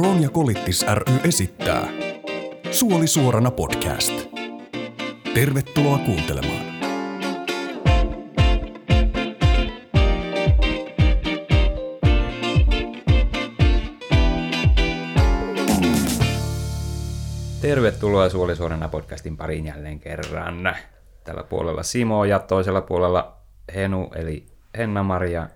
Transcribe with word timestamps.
Kroon 0.00 0.22
ja 0.22 0.30
Kolittis 0.30 0.86
ry 0.94 1.14
esittää 1.24 1.88
Suoli 2.70 3.06
suorana 3.06 3.50
podcast. 3.50 4.12
Tervetuloa 5.34 5.98
kuuntelemaan. 5.98 6.64
Tervetuloa 17.60 18.28
Suolisuorana 18.28 18.88
podcastin 18.88 19.36
pariin 19.36 19.66
jälleen 19.66 20.00
kerran. 20.00 20.76
Tällä 21.24 21.42
puolella 21.42 21.82
Simo 21.82 22.24
ja 22.24 22.38
toisella 22.38 22.80
puolella 22.80 23.36
Henu 23.74 24.10
eli 24.14 24.46
Henna-Maria 24.78 25.48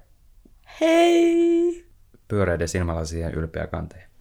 Hei! 0.81 1.87
pyöreiden 2.29 2.69
silmälasien 2.69 3.35
ylpeä 3.35 3.67
kanteen. 3.67 4.14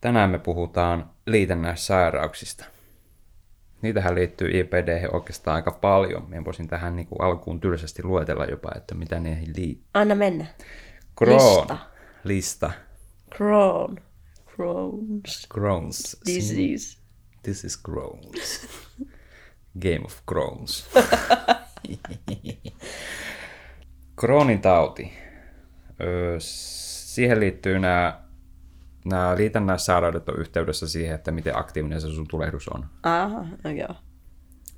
Tänään 0.00 0.30
me 0.30 0.38
puhutaan 0.38 1.10
liitännäissairauksista. 1.26 2.64
Niitähän 3.82 4.14
liittyy 4.14 4.60
IPD 4.60 5.08
oikeastaan 5.12 5.54
aika 5.54 5.70
paljon. 5.70 6.30
Minä 6.30 6.44
voisin 6.44 6.68
tähän 6.68 6.96
niin 6.96 7.06
kuin 7.06 7.22
alkuun 7.22 7.60
tylsästi 7.60 8.02
luetella 8.02 8.44
jopa, 8.44 8.70
että 8.76 8.94
mitä 8.94 9.20
niihin 9.20 9.52
liittyy. 9.56 9.84
Anna 9.94 10.14
mennä. 10.14 10.46
Crohn. 11.18 11.60
Lista. 11.60 11.78
Lista. 12.24 12.70
Crohn. 13.36 13.96
Crohn's 14.60 15.46
Crohn's. 15.54 16.18
disease. 16.26 16.98
This 17.42 17.64
is 17.64 17.82
Crohn's. 17.88 18.68
Game 19.80 20.00
of 20.04 20.20
Crohn's. 20.30 20.84
Crohnin 24.20 24.60
tauti. 24.60 25.12
Siihen 26.38 27.40
liittyy 27.40 27.78
nämä, 27.78 28.20
nämä 29.10 29.36
liitännäissairaudet 29.36 30.28
on 30.28 30.40
yhteydessä 30.40 30.88
siihen, 30.88 31.14
että 31.14 31.30
miten 31.30 31.58
aktiivinen 31.58 32.00
se 32.00 32.08
sun 32.08 32.28
tulehdus 32.28 32.68
on. 32.68 32.86
Aha, 33.02 33.46
no 33.64 33.70
joo. 33.70 33.94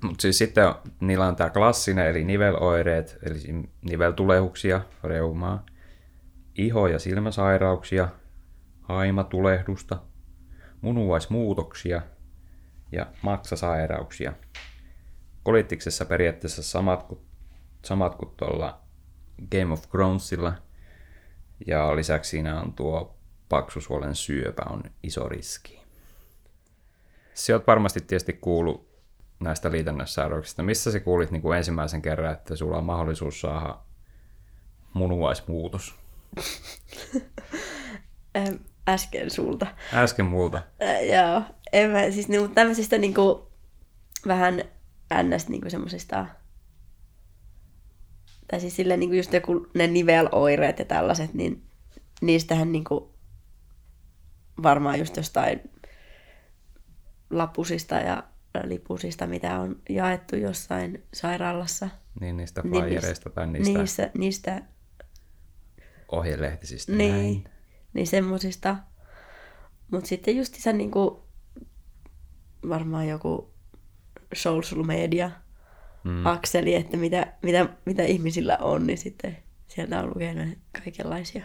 Mutta 0.03 0.23
siis 0.23 0.39
sitten 0.39 0.67
on- 0.67 0.75
niillä 1.01 1.27
on 1.27 1.37
tämä 1.37 1.51
klassinen, 1.51 2.07
eli 2.07 2.25
niveloireet, 2.25 3.19
eli 3.23 3.69
niveltulehuksia, 3.83 4.81
reumaa, 5.05 5.67
iho- 6.59 6.89
ja 6.89 6.99
silmäsairauksia, 6.99 8.09
haimatulehdusta, 8.83 9.99
munuaismuutoksia 10.81 12.03
ja 12.93 13.07
maksasairauksia. 13.23 14.33
Kolittiksessa 15.43 16.05
periaatteessa 16.05 16.63
samat 16.63 17.03
kuin, 17.03 17.21
samat 17.85 18.15
kuin 18.15 18.31
tuolla 18.37 18.81
Game 19.51 19.73
of 19.73 19.91
Thronesilla, 19.91 20.53
ja 21.67 21.97
lisäksi 21.97 22.31
siinä 22.31 22.61
on 22.61 22.73
tuo 22.73 23.19
paksusuolen 23.53 24.15
syöpä 24.15 24.63
on 24.71 24.83
iso 25.03 25.29
riski. 25.29 25.83
Sä 27.35 27.53
oot 27.53 27.67
varmasti 27.67 28.01
tietysti 28.01 28.33
kuullut 28.33 28.89
näistä 29.41 29.71
liitännäissairauksista. 29.71 30.63
Missä 30.63 30.93
sä 30.93 31.01
kuulit 31.01 31.31
niin 31.31 31.43
kuin 31.43 31.59
ensimmäisen 31.59 32.03
kerran, 32.03 32.33
että 32.33 32.57
sulla 32.57 32.79
on 32.79 32.85
mahdollisuus 32.85 33.41
saada 33.41 33.79
munuaismuutos? 34.95 35.95
Äsken 38.89 39.31
sulta. 39.31 39.67
Äsken 39.95 40.27
multa. 40.27 40.63
Äh, 40.83 41.05
joo. 41.05 41.43
En 41.73 41.91
mä, 41.91 42.11
siis 42.11 42.29
niinku 42.29 42.55
tämmöisistä 42.55 42.99
niinku 42.99 43.51
vähän 44.27 44.65
ns 45.23 45.49
niinku 45.49 45.71
semmosista 45.71 46.27
tai 48.51 48.61
siis 48.61 48.77
silleen 48.77 49.01
niinku 49.01 49.17
just 49.17 49.33
joku 49.33 49.67
ne 49.75 49.87
niveloireet 49.87 50.79
ja 50.79 50.85
tällaiset, 50.85 51.35
niin 51.35 51.63
niistähän 52.21 52.73
niinku 52.73 53.12
varmaan 54.63 54.99
just 54.99 55.17
jostain 55.17 55.71
lapusista 57.31 57.95
ja 57.95 58.25
lipusista, 58.65 59.27
mitä 59.27 59.61
on 59.61 59.77
jaettu 59.89 60.37
jossain 60.37 61.05
sairaalassa. 61.15 61.89
Niin 62.21 62.37
niistä 62.37 62.63
Niin 62.63 62.85
flyereista 62.85 63.31
tai 63.31 63.47
niistä 63.47 63.79
Niistä, 63.79 64.11
niistä 64.19 64.63
ohjelehtisistä. 66.13 66.93
Niin, 66.93 67.13
Näin. 67.13 67.45
niin 67.93 68.07
semmosista. 68.07 68.77
Mutta 69.91 70.09
sitten 70.09 70.37
just 70.37 70.57
isä 70.57 70.73
niinku, 70.73 71.25
varmaan 72.69 73.09
joku 73.09 73.55
social 74.35 74.83
media 74.83 75.31
mm. 76.05 76.27
akseli, 76.27 76.75
että 76.75 76.97
mitä, 76.97 77.33
mitä, 77.43 77.69
mitä 77.85 78.03
ihmisillä 78.03 78.59
on, 78.61 78.87
niin 78.87 78.99
sitten 78.99 79.37
sieltä 79.69 80.01
on 80.01 80.09
lukenut 80.09 80.59
kaikenlaisia 80.73 81.45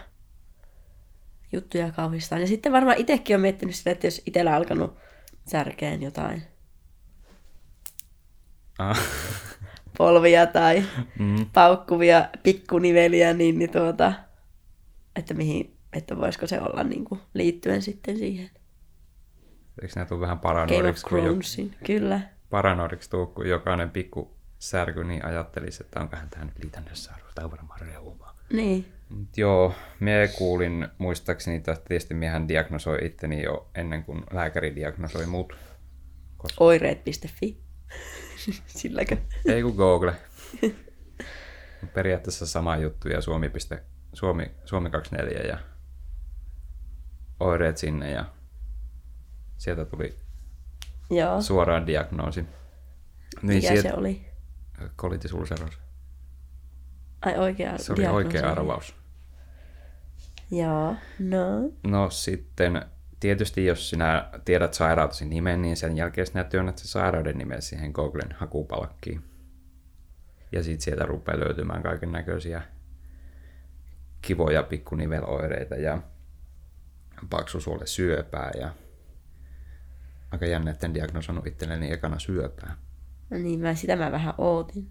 juttuja 1.52 1.92
kauhistaan. 1.92 2.40
Ja 2.40 2.46
sitten 2.46 2.72
varmaan 2.72 2.96
itsekin 2.96 3.36
on 3.36 3.42
miettinyt 3.42 3.74
sitä, 3.74 3.90
että 3.90 4.06
jos 4.06 4.22
itsellä 4.26 4.54
alkanut 4.54 4.96
särkeen 5.46 6.02
jotain 6.02 6.42
Ah, 8.78 9.00
polvia 9.98 10.46
tai 10.46 10.84
mm. 11.18 11.46
paukkuvia 11.52 12.28
pikkuniveliä, 12.42 13.34
niin, 13.34 13.58
niin 13.58 13.70
tuota, 13.70 14.12
että 15.16 15.34
mihin, 15.34 15.76
että 15.92 16.16
voisiko 16.16 16.46
se 16.46 16.60
olla 16.60 16.84
niin 16.84 17.04
kuin 17.04 17.20
liittyen 17.34 17.82
sitten 17.82 18.18
siihen 18.18 18.50
eikö 19.82 20.00
ne 20.00 20.06
tule 20.06 20.20
vähän 20.20 20.38
Game 20.38 20.46
of 20.46 20.66
paranoidiksi, 20.66 21.06
kun, 21.06 21.24
jo. 21.24 21.78
Kyllä. 21.86 22.20
paranoidiksi 22.50 23.10
tuu, 23.10 23.26
kun 23.26 23.48
jokainen 23.48 23.90
pikku 23.90 24.36
särky, 24.58 25.04
niin 25.04 25.24
ajattelisi, 25.24 25.82
että 25.82 26.00
onkohan 26.00 26.30
tämä 26.30 26.44
nyt 26.44 26.58
liitännäissairaus, 26.62 27.34
tämä 27.34 27.44
on 27.44 27.50
varmaan 27.50 27.80
reumaa. 27.80 28.36
Niin. 28.52 28.92
Mut 29.08 29.38
Joo, 29.38 29.74
mie 30.00 30.28
kuulin 30.28 30.88
muistaakseni, 30.98 31.56
että 31.56 31.76
tietysti 31.88 32.14
miehän 32.14 32.48
diagnosoi 32.48 32.98
itteni 33.02 33.42
jo 33.42 33.70
ennen 33.74 34.04
kuin 34.04 34.22
lääkäri 34.32 34.74
diagnosoi 34.74 35.26
mut. 35.26 35.52
Koska... 36.36 36.64
Oireet.fi. 36.64 37.60
Silläkö? 38.66 39.16
Ei 39.46 39.62
kun 39.62 39.74
Google. 39.74 40.14
Periaatteessa 41.94 42.46
sama 42.46 42.76
juttu 42.76 43.08
ja 43.08 43.20
Suomi, 43.20 43.48
piste, 43.48 43.82
Suomi, 44.12 44.50
Suomi 44.64 44.90
24 44.90 45.40
ja 45.40 45.58
oireet 47.40 47.76
sinne 47.76 48.10
ja 48.10 48.24
sieltä 49.58 49.84
tuli 49.84 50.14
Joo. 51.10 51.42
suoraan 51.42 51.86
diagnoosi. 51.86 52.44
Niin 53.42 53.62
Mikä 53.62 53.82
se 53.82 53.94
oli? 53.94 54.26
Colitis 54.96 55.32
ulcerosa. 55.32 55.87
Ai 57.22 57.38
oikea 57.38 57.78
Se 57.78 57.92
oli 57.92 58.00
diagnoosi 58.00 58.26
oikea 58.26 58.50
arvaus. 58.50 58.94
Joo. 60.50 60.96
No. 61.18 61.72
No 61.82 62.10
sitten 62.10 62.82
tietysti 63.20 63.66
jos 63.66 63.90
sinä 63.90 64.30
tiedät 64.44 64.74
sairautesi 64.74 65.24
nimen, 65.24 65.62
niin 65.62 65.76
sen 65.76 65.96
jälkeen 65.96 66.26
sinä 66.26 66.44
työnnät 66.44 66.78
se 66.78 66.88
sairauden 66.88 67.38
nimen 67.38 67.62
siihen 67.62 67.90
Googlen 67.90 68.32
hakupalkkiin. 68.32 69.24
Ja 70.52 70.62
sitten 70.62 70.80
sieltä 70.80 71.04
rupeaa 71.04 71.40
löytymään 71.40 71.82
kaiken 71.82 72.12
näköisiä 72.12 72.62
kivoja 74.22 74.62
pikkuniveloireita 74.62 75.74
ja 75.74 76.02
paksusuole 77.30 77.86
syöpää 77.86 78.50
ja 78.60 78.74
aika 80.30 80.46
jännä, 80.46 80.70
että 80.70 80.86
en 80.86 80.94
diagnosannut 80.94 81.46
itselleni 81.46 81.92
ekana 81.92 82.18
syöpää. 82.18 82.76
no 83.30 83.38
niin, 83.38 83.60
mä, 83.60 83.74
sitä 83.74 83.96
mä 83.96 84.12
vähän 84.12 84.34
ootin. 84.38 84.90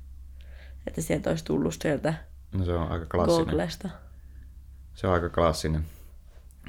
Että 0.87 1.01
sieltä 1.01 1.29
olisi 1.29 1.45
tullut 1.45 1.73
sieltä 1.81 2.13
No 2.51 2.65
se 2.65 2.73
on 2.73 2.91
aika 2.91 3.05
klassinen. 3.05 3.45
Googlesta. 3.45 3.89
Se 4.93 5.07
on 5.07 5.13
aika 5.13 5.29
klassinen. 5.29 5.85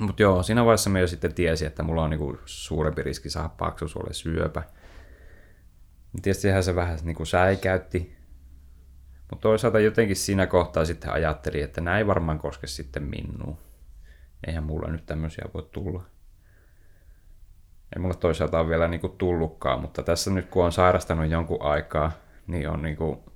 Mutta 0.00 0.22
joo, 0.22 0.42
siinä 0.42 0.64
vaiheessa 0.64 0.90
mä 0.90 0.98
jo 0.98 1.06
sitten 1.06 1.34
tiesin, 1.34 1.66
että 1.66 1.82
mulla 1.82 2.02
on 2.02 2.10
niinku 2.10 2.38
suurempi 2.44 3.02
riski 3.02 3.30
saada 3.30 3.48
paksusuolen 3.48 4.14
syöpä. 4.14 4.62
Tietysti 6.22 6.42
sehän 6.42 6.64
se 6.64 6.74
vähän 6.74 6.98
niinku 7.02 7.24
säikäytti. 7.24 8.16
Mutta 9.30 9.42
toisaalta 9.42 9.80
jotenkin 9.80 10.16
siinä 10.16 10.46
kohtaa 10.46 10.84
sitten 10.84 11.12
ajattelin, 11.12 11.64
että 11.64 11.80
näin 11.80 12.06
varmaan 12.06 12.38
koske 12.38 12.66
sitten 12.66 13.02
minua. 13.02 13.56
Eihän 14.46 14.64
mulla 14.64 14.90
nyt 14.90 15.06
tämmöisiä 15.06 15.44
voi 15.54 15.68
tulla. 15.72 16.02
Ei 17.96 18.02
mulla 18.02 18.14
toisaalta 18.14 18.60
ole 18.60 18.68
vielä 18.68 18.88
niinku 18.88 19.08
tullutkaan, 19.08 19.80
mutta 19.80 20.02
tässä 20.02 20.30
nyt 20.30 20.46
kun 20.46 20.64
on 20.64 20.72
sairastanut 20.72 21.30
jonkun 21.30 21.62
aikaa, 21.62 22.12
niin 22.46 22.70
on 22.70 22.82
niinku 22.82 23.32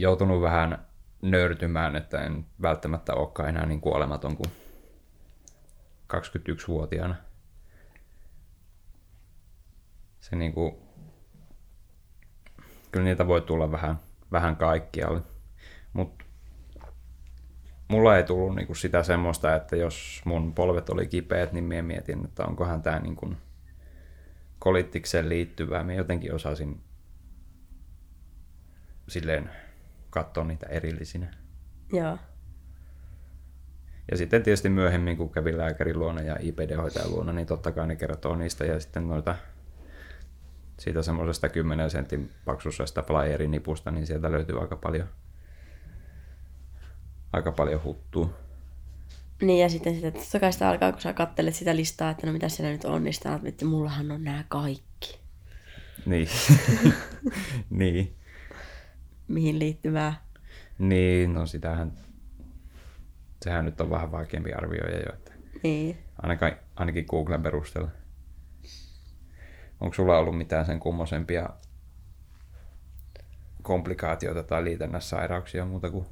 joutunut 0.00 0.42
vähän 0.42 0.86
nöyrtymään, 1.22 1.96
että 1.96 2.20
en 2.20 2.46
välttämättä 2.62 3.14
olekaan 3.14 3.48
enää 3.48 3.66
niin 3.66 3.80
kuolematon 3.80 4.36
kuin 4.36 4.50
21-vuotiaana. 6.12 7.14
Se 10.20 10.36
niinku, 10.36 10.82
kyllä 12.92 13.04
niitä 13.04 13.26
voi 13.26 13.40
tulla 13.40 13.72
vähän, 13.72 13.98
vähän 14.32 14.56
kaikkialle, 14.56 15.22
mutta 15.92 16.24
mulla 17.88 18.16
ei 18.16 18.22
tullut 18.22 18.54
niinku 18.54 18.74
sitä 18.74 19.02
semmoista, 19.02 19.54
että 19.54 19.76
jos 19.76 20.22
mun 20.24 20.54
polvet 20.54 20.90
oli 20.90 21.06
kipeät, 21.06 21.52
niin 21.52 21.64
minä 21.64 21.82
mietin, 21.82 22.24
että 22.24 22.44
onkohan 22.44 22.82
tämä 22.82 22.98
niinku 22.98 23.34
kolittikseen 24.58 25.28
liittyvää. 25.28 25.84
Minä 25.84 25.98
jotenkin 25.98 26.34
osasin 26.34 26.80
silleen 29.08 29.50
katsoa 30.10 30.44
niitä 30.44 30.66
erillisinä. 30.66 31.34
Joo. 31.92 32.18
Ja 34.10 34.16
sitten 34.16 34.42
tietysti 34.42 34.68
myöhemmin, 34.68 35.16
kun 35.16 35.30
kävin 35.30 35.58
lääkärin 35.58 35.98
luona 35.98 36.22
ja 36.22 36.36
IPD-hoitajan 36.40 37.10
luona, 37.10 37.32
niin 37.32 37.46
totta 37.46 37.72
kai 37.72 37.86
ne 37.86 37.96
kertoo 37.96 38.36
niistä. 38.36 38.64
Ja 38.64 38.80
sitten 38.80 39.08
noita, 39.08 39.36
siitä 40.78 41.02
semmoisesta 41.02 41.48
10 41.48 41.90
sentin 41.90 42.30
paksuisesta 42.44 43.02
flyerin 43.02 43.50
nipusta, 43.50 43.90
niin 43.90 44.06
sieltä 44.06 44.32
löytyy 44.32 44.60
aika 44.60 44.76
paljon, 44.76 45.08
aika 47.32 47.52
paljon 47.52 47.84
huttua. 47.84 48.30
Niin 49.42 49.62
ja 49.62 49.68
sitten 49.68 49.94
sitä, 49.94 50.10
totta 50.10 50.40
kai 50.40 50.52
sitä 50.52 50.68
alkaa, 50.68 50.92
kun 50.92 51.00
sä 51.00 51.12
kattelet 51.12 51.54
sitä 51.54 51.76
listaa, 51.76 52.10
että 52.10 52.26
no 52.26 52.32
mitä 52.32 52.48
siellä 52.48 52.72
nyt 52.72 52.84
on, 52.84 53.04
niin 53.04 53.14
sitä, 53.14 53.40
että 53.44 53.64
mullahan 53.64 54.10
on 54.10 54.24
nämä 54.24 54.44
kaikki. 54.48 55.20
Niin. 56.06 56.28
niin. 57.70 58.19
Mihin 59.30 59.58
liittyvää. 59.58 60.14
Niin, 60.78 61.34
no 61.34 61.46
sitähän, 61.46 61.92
sehän 63.42 63.64
nyt 63.64 63.80
on 63.80 63.90
vähän 63.90 64.12
vaikeampi 64.12 64.52
arvioida 64.52 64.96
jo, 64.96 65.12
että 65.14 65.32
Niin. 65.62 65.98
ainakin, 66.22 66.52
ainakin 66.76 67.04
Googlen 67.08 67.42
perusteella. 67.42 67.90
Onko 69.80 69.94
sulla 69.94 70.18
ollut 70.18 70.38
mitään 70.38 70.66
sen 70.66 70.80
kummosempia 70.80 71.48
komplikaatioita 73.62 74.42
tai 74.42 74.64
liitännäissairauksia 74.64 75.64
muuta 75.66 75.90
kuin 75.90 76.06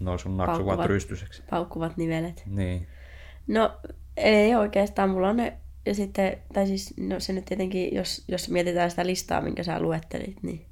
noin 0.00 0.18
sun 0.18 0.36
naksuvat 0.36 0.78
Paukkuvat- 0.78 0.86
rystyseksi? 0.86 1.42
Paukkuvat 1.50 1.96
nivelet. 1.96 2.42
Niin. 2.46 2.86
No 3.46 3.80
ei 4.16 4.54
oikeastaan, 4.54 5.10
mulla 5.10 5.28
on 5.28 5.36
ne, 5.36 5.56
ja 5.86 5.94
sitten, 5.94 6.38
tai 6.52 6.66
siis 6.66 6.94
no 6.96 7.20
se 7.20 7.32
nyt 7.32 7.44
tietenkin, 7.44 7.94
jos, 7.94 8.24
jos 8.28 8.48
mietitään 8.50 8.90
sitä 8.90 9.06
listaa, 9.06 9.40
minkä 9.40 9.62
sä 9.62 9.80
luettelit, 9.80 10.42
niin 10.42 10.66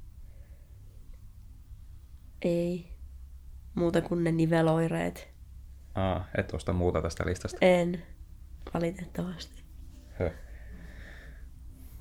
ei 2.45 2.93
muuta 3.75 4.01
kuin 4.01 4.23
ne 4.23 4.31
niveloireet. 4.31 5.29
Aa, 5.95 6.25
et 6.37 6.53
osta 6.53 6.73
muuta 6.73 7.01
tästä 7.01 7.23
listasta. 7.25 7.57
En, 7.61 8.03
valitettavasti. 8.73 9.63
Höh. 10.19 10.31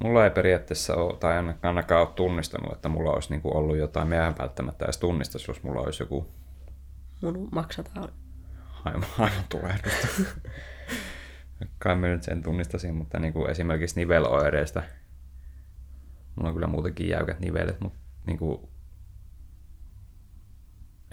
Mulla 0.02 0.24
ei 0.24 0.30
periaatteessa 0.30 0.94
ole, 0.94 1.16
tai 1.18 1.36
aina- 1.36 1.54
ainakaan 1.62 2.00
ole 2.00 2.14
tunnistanut, 2.16 2.72
että 2.72 2.88
mulla 2.88 3.10
olisi 3.10 3.30
niinku 3.30 3.56
ollut 3.58 3.76
jotain. 3.76 4.08
Mä 4.08 4.26
en 4.26 4.34
välttämättä 4.38 4.84
edes 4.84 4.98
tunnistaisi, 4.98 5.50
jos 5.50 5.62
mulla 5.62 5.80
olisi 5.80 6.02
joku 6.02 6.26
Mun 7.22 7.48
maksataan. 7.52 8.08
aivan, 8.84 9.04
aivan 9.18 9.44
tulehdusta. 9.48 10.08
Kai 11.78 11.96
mä 11.96 12.06
nyt 12.06 12.22
sen 12.22 12.42
tunnistasin, 12.42 12.94
mutta 12.94 13.18
niinku 13.18 13.46
esimerkiksi 13.46 14.00
niveloireista. 14.00 14.82
Mulla 16.36 16.48
on 16.48 16.54
kyllä 16.54 16.66
muutenkin 16.66 17.08
jäykät 17.08 17.40
nivelet, 17.40 17.80
mutta 17.80 17.98
niinku, 18.26 18.68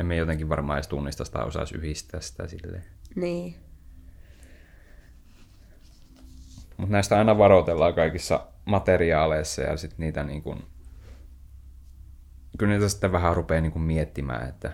emme 0.02 0.16
jotenkin 0.16 0.50
varmaan 0.50 0.78
edes 0.78 0.88
tunnista 0.88 1.26
sitä, 1.26 1.44
osaisi 1.44 1.76
yhdistää 1.76 2.22
sitä 2.22 2.48
silleen. 2.48 2.84
Niin. 3.16 3.56
Mutta 6.78 6.92
näistä 6.92 7.18
aina 7.18 7.38
varoitellaan 7.38 7.94
kaikissa 7.94 8.48
materiaaleissa 8.66 9.62
ja 9.62 9.78
sitten 9.78 10.00
niitä 10.00 10.24
niin 10.24 10.44
kuin, 10.44 10.64
kyllä 12.58 12.74
niitä 12.74 12.90
sitten 12.90 13.12
vähän 13.12 13.36
rupeaa 13.36 13.62
niin 13.62 13.82
miettimään, 13.82 14.50
että 14.50 14.72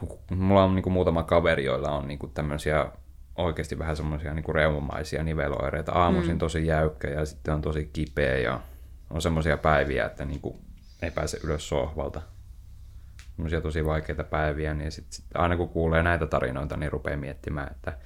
kun 0.00 0.38
mulla 0.38 0.64
on 0.64 0.74
niin 0.74 0.92
muutama 0.92 1.22
kaveri, 1.22 1.64
joilla 1.64 1.90
on 1.90 2.08
niin 2.08 2.18
tämmöisiä 2.34 2.86
oikeasti 3.36 3.78
vähän 3.78 3.96
semmoisia 3.96 4.34
niin 4.34 4.44
kuin 4.44 4.54
reumamaisia 4.54 5.22
niveloireita. 5.22 5.92
Aamuisin 5.92 6.34
mm. 6.34 6.38
tosi 6.38 6.66
jäykkä 6.66 7.08
ja 7.08 7.24
sitten 7.24 7.54
on 7.54 7.62
tosi 7.62 7.90
kipeä 7.92 8.38
ja 8.38 8.60
on 9.10 9.22
semmoisia 9.22 9.56
päiviä, 9.56 10.06
että 10.06 10.24
niin 10.24 10.40
kuin 10.40 10.56
ei 11.02 11.10
pääse 11.10 11.40
ylös 11.44 11.68
sohvalta. 11.68 12.22
Semmoisia 13.36 13.60
tosi 13.60 13.84
vaikeita 13.84 14.24
päiviä, 14.24 14.74
niin 14.74 14.92
sitten 14.92 15.12
sit 15.12 15.26
aina 15.34 15.56
kun 15.56 15.68
kuulee 15.68 16.02
näitä 16.02 16.26
tarinoita, 16.26 16.76
niin 16.76 16.92
rupeaa 16.92 17.16
miettimään, 17.16 17.70
että 17.70 17.98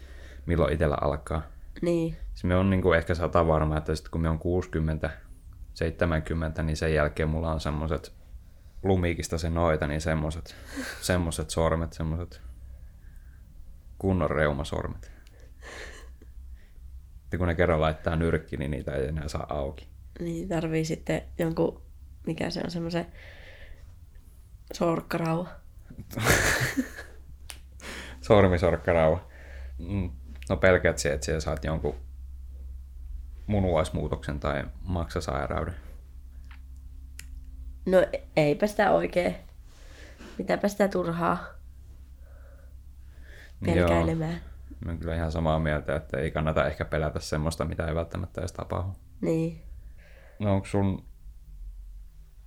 milloin 0.47 0.73
itsellä 0.73 0.97
alkaa. 1.01 1.43
Niin. 1.83 2.17
Se 2.35 2.47
me 2.47 2.57
on 2.57 2.71
niin 2.71 2.83
kuin 2.83 2.99
ehkä 2.99 3.15
sata 3.15 3.47
varma, 3.47 3.79
että 3.79 3.95
sitten 3.95 4.11
kun 4.11 4.21
me 4.21 4.29
on 4.29 4.39
60, 4.39 5.11
70, 5.75 6.63
niin 6.63 6.77
sen 6.77 6.95
jälkeen 6.95 7.29
mulla 7.29 7.53
on 7.53 7.61
semmoiset 7.61 8.13
lumikista 8.83 9.39
se 9.39 9.51
noita, 9.51 9.87
niin 9.87 10.01
semmoiset 10.01 10.57
semmoset 11.01 11.51
sormet, 11.51 11.93
semmoiset 11.93 12.41
kunnon 13.99 14.31
reumasormet. 14.31 15.13
Ja 17.33 17.39
kun 17.39 17.49
ne 17.49 17.55
kerran 17.55 17.81
laittaa 17.81 18.17
nyrkki, 18.17 18.57
niin 18.57 18.71
niitä 18.71 18.93
ei 18.93 19.09
enää 19.09 19.29
saa 19.29 19.47
auki. 19.49 19.89
Niin 20.21 20.49
tarvii 20.49 20.85
sitten 20.85 21.23
jonkun, 21.39 21.83
mikä 22.27 22.51
se 22.51 22.61
on 22.65 22.71
semmoisen 22.71 23.07
sorkkarauha. 24.73 25.51
Sormisorkkarauha. 28.21 29.27
Mm, 29.79 30.11
No 30.51 30.57
pelkäät 30.57 30.99
se, 30.99 31.13
että 31.13 31.25
siellä 31.25 31.41
saat 31.41 31.65
jonkun 31.65 31.95
munuaismuutoksen 33.47 34.41
tai 34.41 34.65
maksasairauden. 34.83 35.75
No 37.87 38.07
eipä 38.37 38.67
sitä 38.67 38.91
oikein. 38.91 39.37
Mitäpä 40.39 40.69
sitä 40.69 40.89
turhaa 40.89 41.45
pelkäilemään. 43.65 44.33
Joo. 44.33 44.41
Mä 44.85 44.97
kyllä 44.97 45.15
ihan 45.15 45.33
samaa 45.33 45.59
mieltä, 45.59 45.97
että 45.97 46.19
ei 46.19 46.31
kannata 46.31 46.67
ehkä 46.67 46.85
pelätä 46.85 47.21
semmoista, 47.21 47.65
mitä 47.65 47.87
ei 47.87 47.95
välttämättä 47.95 48.41
edes 48.41 48.53
tapahdu. 48.53 48.93
Niin. 49.21 49.63
No 50.39 50.55
onko 50.55 50.67
sun, 50.67 51.05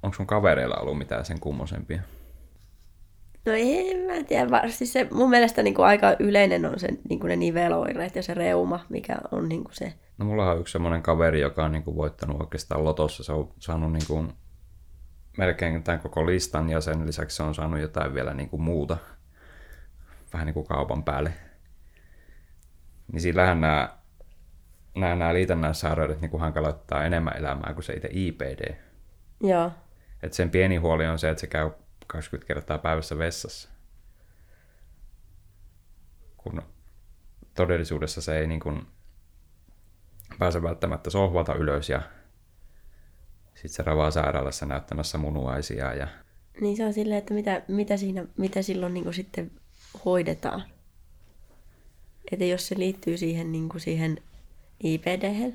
onko 0.04 0.16
sun 0.16 0.28
kavereilla 0.28 0.76
ollut 0.76 0.98
mitään 0.98 1.26
sen 1.26 1.40
kummosempia? 1.40 2.02
No 3.46 3.52
ei, 3.54 4.06
mä 4.08 4.14
en 4.14 4.26
tiedä. 4.26 4.50
var- 4.50 4.70
Siis 4.72 4.94
se, 4.94 5.08
mun 5.12 5.30
mielestä 5.30 5.64
niin 5.64 5.74
kuin 5.74 5.86
aika 5.86 6.16
yleinen 6.20 6.66
on 6.66 6.80
se, 6.80 6.88
niin 7.10 7.20
kuin 7.20 7.30
ne 7.30 7.36
niveloireet 7.36 8.16
ja 8.16 8.24
se 8.24 8.34
reuma, 8.34 8.86
mikä 8.90 9.16
on 9.32 9.50
niin 9.50 9.64
kuin 9.64 9.76
se. 9.76 9.94
No 10.18 10.26
mulla 10.26 10.52
on 10.52 10.60
yksi 10.60 10.72
semmoinen 10.72 11.02
kaveri, 11.02 11.42
joka 11.42 11.66
on 11.66 11.72
niin 11.72 11.84
kuin 11.84 11.96
voittanut 11.98 12.42
oikeastaan 12.42 12.84
lotossa. 12.84 13.24
Se 13.24 13.32
on 13.34 13.54
saanut 13.60 13.92
niin 13.94 14.08
kuin 14.08 14.34
melkein 15.38 15.84
tämän 15.84 16.00
koko 16.00 16.26
listan 16.26 16.70
ja 16.70 16.82
sen 16.82 17.08
lisäksi 17.08 17.38
se 17.38 17.44
on 17.44 17.56
saanut 17.56 17.80
jotain 17.80 18.14
vielä 18.14 18.34
niin 18.34 18.50
kuin 18.50 18.62
muuta. 18.62 18.98
Vähän 20.34 20.46
niin 20.46 20.54
kuin 20.54 20.68
kaupan 20.68 21.04
päälle. 21.04 21.34
Niin 23.12 23.22
sillähän 23.22 23.62
nämä, 23.62 23.90
nämä, 24.96 25.16
nämä 25.16 25.34
liitännäissairaudet 25.34 26.22
niin 26.22 26.32
kuin 26.32 26.42
hankaloittaa 26.42 27.04
enemmän 27.06 27.38
elämää 27.38 27.74
kuin 27.74 27.84
se 27.84 27.94
itse 27.94 28.10
IPD. 28.12 28.76
Joo. 29.44 29.72
Et 30.24 30.34
sen 30.34 30.50
pieni 30.50 30.76
huoli 30.76 31.08
on 31.08 31.20
se, 31.20 31.30
että 31.30 31.42
se 31.42 31.48
käy 31.48 31.72
20 32.08 32.48
kertaa 32.48 32.78
päivässä 32.78 33.18
vessassa. 33.18 33.70
Kun 36.38 36.62
todellisuudessa 37.56 38.22
se 38.22 38.40
ei 38.40 38.48
niin 38.48 38.60
kuin 38.60 38.88
pääse 40.40 40.64
välttämättä 40.64 41.10
sohvalta 41.10 41.54
ylös 41.54 41.90
ja 41.90 42.02
sitten 43.56 43.70
se 43.70 43.84
ravaa 43.84 44.12
sairaalassa 44.12 44.66
näyttämässä 44.66 45.18
munuaisia 45.18 45.94
ja 45.94 46.08
Niin 46.62 46.78
se 46.78 46.86
on 46.86 46.94
silleen, 46.94 47.18
että 47.18 47.34
mitä, 47.34 47.62
mitä, 47.68 47.98
siinä, 47.98 48.26
mitä 48.38 48.62
silloin 48.62 48.94
niin 48.94 49.04
kuin 49.04 49.14
sitten 49.14 49.52
hoidetaan. 50.06 50.64
Että 52.32 52.46
jos 52.46 52.68
se 52.68 52.78
liittyy 52.78 53.18
siihen, 53.18 53.52
niin 53.52 53.70
kuin 53.70 53.82
siihen 53.82 54.18
IPD, 54.84 55.54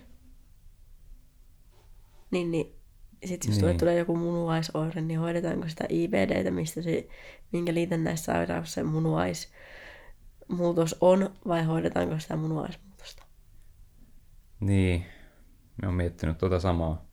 niin, 2.30 2.50
niin 2.50 2.77
sitten 3.24 3.50
jos 3.52 3.60
Niin. 3.60 3.78
tulee 3.78 3.98
joku 3.98 4.16
munuaisoire, 4.16 5.00
niin 5.00 5.20
hoidetaanko 5.20 5.68
sitä 5.68 5.84
IPDtä, 5.88 6.50
mistä 6.50 6.82
se, 6.82 7.08
minkä 7.52 7.74
liitännäissairaus 7.74 8.74
se 8.74 8.82
munuaismuutos 8.82 10.96
on, 11.00 11.30
vai 11.48 11.64
hoidetaanko 11.64 12.18
sitä 12.18 12.36
munuaismuutosta? 12.36 13.22
niin, 14.60 15.06
me 15.82 15.88
on 15.88 15.94
miettinyt 15.94 16.38
tuota 16.38 16.60
samaa. 16.60 17.04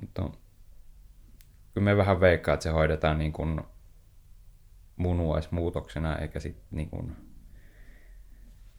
Mutta 0.00 0.22
kyllä 1.74 1.84
me 1.84 1.96
vähän 1.96 2.20
veikkaa, 2.20 2.54
että 2.54 2.64
se 2.64 2.70
hoidetaan 2.70 3.18
niin 3.18 3.32
kuin 3.32 3.60
munuaismuutoksena, 4.96 6.16
eikä 6.16 6.40
sitten 6.40 6.64
niin 6.70 6.90
kuin, 6.90 7.16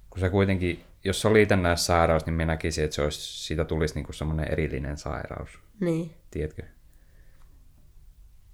kun 0.09 0.19
se 0.19 0.29
kuitenkin, 0.29 0.83
jos 1.03 1.21
se 1.21 1.27
on 1.27 1.33
liitännäissairaus, 1.33 2.25
niin 2.25 2.33
minä 2.33 2.45
näkisin, 2.53 2.83
että 2.83 2.95
se 2.95 3.01
olisi, 3.01 3.45
siitä 3.45 3.65
tulisi 3.65 3.95
niin 3.95 4.05
kuin 4.05 4.15
semmoinen 4.15 4.51
erillinen 4.51 4.97
sairaus, 4.97 5.59
Niin. 5.79 6.11
tiedätkö? 6.31 6.63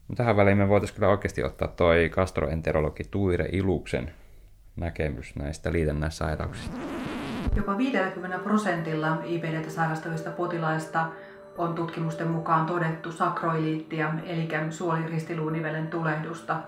No 0.10 0.15
tähän 0.15 0.38
väliin 0.38 0.58
me 0.58 0.70
voitaisiin 0.70 0.96
kyllä 0.96 1.12
oikeasti 1.12 1.44
ottaa 1.44 1.67
toi 1.67 2.10
gastroenterologi 2.10 3.03
Tuire 3.12 3.50
Iluksen 3.51 4.12
näkemys 4.75 5.36
näistä 5.36 5.72
liitännäissairauksista. 5.72 6.77
Jopa 7.55 7.77
50 7.77 8.39
prosentilla 8.39 9.17
IBDtä 9.24 9.70
sairastavista 9.70 10.29
potilaista 10.29 11.05
on 11.58 11.75
tutkimusten 11.75 12.27
mukaan 12.27 12.65
todettu 12.65 13.12
sakroiliittia, 13.12 14.13
eli 14.25 14.50
suoliristiluunivelen 14.70 15.88
tulehdusta. 15.88 16.62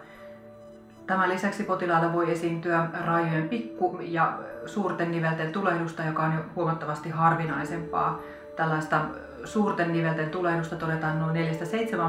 Tämän 1.07 1.29
lisäksi 1.29 1.63
potilaalla 1.63 2.13
voi 2.13 2.31
esiintyä 2.31 2.87
raajojen 3.05 3.49
pikku- 3.49 3.99
ja 4.01 4.39
suurten 4.65 5.11
nivelten 5.11 5.51
tulehdusta, 5.51 6.03
joka 6.03 6.23
on 6.23 6.33
jo 6.33 6.41
huomattavasti 6.55 7.09
harvinaisempaa. 7.09 8.21
Tällaista 8.55 9.05
suurten 9.43 9.93
nivelten 9.93 10.29
tulehdusta 10.29 10.75
todetaan 10.75 11.19
noin 11.19 11.35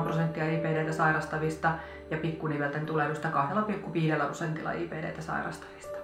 4-7 0.00 0.02
prosenttia 0.02 0.44
IPDtä 0.44 0.92
sairastavista 0.92 1.72
ja 2.10 2.16
pikkunivelten 2.16 2.86
tulehdusta 2.86 3.28
2,5 3.28 4.24
prosentilla 4.24 4.72
IPDtä 4.72 5.22
sairastavista. 5.22 5.98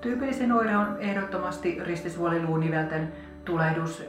Tyypillisin 0.00 0.52
oire 0.52 0.76
on 0.76 0.96
ehdottomasti 0.98 1.78
ristisuoliluunivelten 1.84 3.12
tulehdus. 3.44 4.04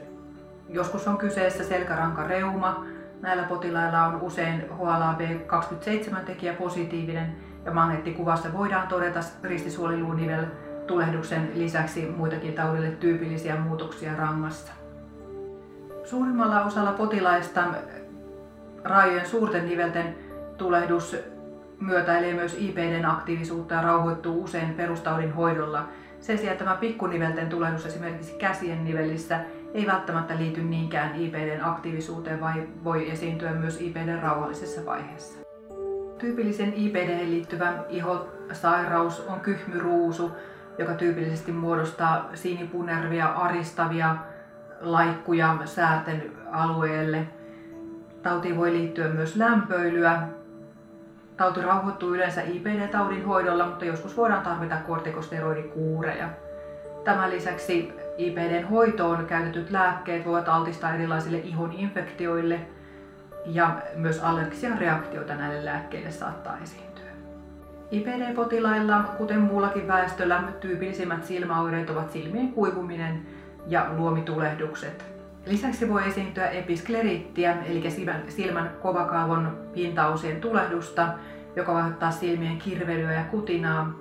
Joskus 0.68 1.08
on 1.08 1.18
kyseessä 1.18 1.64
selkärankareuma. 1.64 2.86
Näillä 3.20 3.42
potilailla 3.42 4.06
on 4.06 4.20
usein 4.20 4.64
HLA-B27-tekijä 4.70 6.54
positiivinen 6.54 7.36
ja 7.64 7.72
magneettikuvassa 7.72 8.52
voidaan 8.52 8.88
todeta 8.88 9.20
ristisuoliluunivel 9.42 10.44
tulehduksen 10.86 11.50
lisäksi 11.54 12.06
muitakin 12.16 12.54
taudille 12.54 12.90
tyypillisiä 12.90 13.56
muutoksia 13.56 14.16
rangassa. 14.16 14.81
Suurimmalla 16.04 16.64
osalla 16.64 16.92
potilaista 16.92 17.64
raajojen 18.84 19.26
suurten 19.26 19.68
nivelten 19.68 20.16
tulehdus 20.56 21.16
myötäilee 21.80 22.34
myös 22.34 22.56
IPDn 22.60 23.04
aktiivisuutta 23.04 23.74
ja 23.74 23.82
rauhoittuu 23.82 24.44
usein 24.44 24.74
perustaudin 24.74 25.32
hoidolla. 25.32 25.88
Sen 26.20 26.38
sijaan 26.38 26.58
tämä 26.58 26.74
pikkunivelten 26.74 27.48
tulehdus 27.48 27.86
esimerkiksi 27.86 28.32
käsien 28.38 28.84
nivelissä 28.84 29.40
ei 29.74 29.86
välttämättä 29.86 30.36
liity 30.36 30.62
niinkään 30.62 31.14
IPDn 31.16 31.64
aktiivisuuteen, 31.64 32.40
vai 32.40 32.68
voi 32.84 33.10
esiintyä 33.10 33.52
myös 33.52 33.80
IPDn 33.80 34.18
rauhallisessa 34.22 34.86
vaiheessa. 34.86 35.38
Tyypillisen 36.18 36.74
IPD 36.74 37.28
liittyvä 37.28 37.72
ihosairaus 37.88 39.20
on 39.20 39.40
kyhmyruusu, 39.40 40.32
joka 40.78 40.94
tyypillisesti 40.94 41.52
muodostaa 41.52 42.30
sinipunervia, 42.34 43.26
aristavia 43.26 44.16
laikkuja 44.82 45.58
säärten 45.64 46.32
alueelle. 46.52 47.26
Tautiin 48.22 48.56
voi 48.56 48.72
liittyä 48.72 49.08
myös 49.08 49.36
lämpöilyä. 49.36 50.22
Tauti 51.36 51.62
rauhoittuu 51.62 52.14
yleensä 52.14 52.42
IBD-taudin 52.42 53.24
hoidolla, 53.24 53.66
mutta 53.66 53.84
joskus 53.84 54.16
voidaan 54.16 54.42
tarvita 54.42 54.76
kortikosteroidikuureja. 54.76 56.28
Tämän 57.04 57.30
lisäksi 57.30 57.92
IBDn 58.18 58.68
hoitoon 58.68 59.26
käytetyt 59.26 59.70
lääkkeet 59.70 60.26
voivat 60.26 60.48
altistaa 60.48 60.94
erilaisille 60.94 61.38
ihon 61.38 61.72
infektioille 61.72 62.60
ja 63.46 63.76
myös 63.96 64.20
allergisia 64.20 64.76
reaktioita 64.76 65.34
näille 65.34 65.64
lääkkeille 65.64 66.10
saattaa 66.10 66.58
esiintyä. 66.62 66.92
IPD-potilailla, 67.90 69.02
kuten 69.18 69.40
muullakin 69.40 69.88
väestöllä, 69.88 70.42
tyypillisimmät 70.60 71.24
silmäoireet 71.24 71.90
ovat 71.90 72.12
silmien 72.12 72.52
kuivuminen 72.52 73.26
ja 73.66 73.86
luomitulehdukset. 73.96 75.12
Lisäksi 75.46 75.88
voi 75.88 76.08
esiintyä 76.08 76.48
episklerittiä, 76.48 77.56
eli 77.62 77.90
silmän 78.28 78.70
kovakalvon 78.82 79.58
pintaosien 79.74 80.40
tulehdusta, 80.40 81.08
joka 81.56 81.76
aiheuttaa 81.76 82.10
silmien 82.10 82.58
kirvelyä 82.58 83.12
ja 83.12 83.24
kutinaa. 83.24 83.92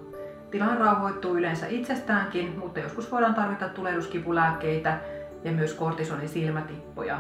Tilanne 0.51 0.79
rauhoittuu 0.79 1.37
yleensä 1.37 1.67
itsestäänkin, 1.67 2.59
mutta 2.59 2.79
joskus 2.79 3.11
voidaan 3.11 3.33
tarvita 3.33 3.69
tulehduskipulääkkeitä 3.69 4.99
ja 5.43 5.51
myös 5.51 5.73
kortisonin 5.73 6.29
silmätippoja. 6.29 7.19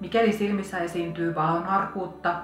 Mikäli 0.00 0.32
silmissä 0.32 0.78
esiintyy 0.78 1.34
valonarkuutta, 1.34 2.34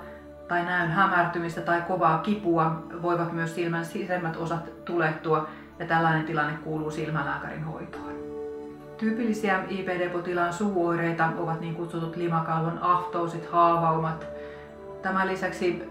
tai 0.48 0.64
näön 0.64 0.90
hämärtymistä 0.90 1.60
tai 1.60 1.82
kovaa 1.82 2.18
kipua 2.18 2.82
voivat 3.02 3.32
myös 3.32 3.54
silmän 3.54 3.84
sisemmät 3.84 4.36
osat 4.36 4.84
tulehtua 4.84 5.48
ja 5.78 5.86
tällainen 5.86 6.24
tilanne 6.24 6.58
kuuluu 6.64 6.90
silmälääkärin 6.90 7.64
hoitoon. 7.64 8.27
Tyypillisiä 8.98 9.64
IPD-potilaan 9.68 10.52
suuoireita 10.52 11.28
ovat 11.38 11.60
niin 11.60 11.74
kutsutut 11.74 12.16
limakalvon 12.16 12.78
ahtousit, 12.78 13.50
haavaumat. 13.50 14.26
Tämän 15.02 15.28
lisäksi 15.28 15.82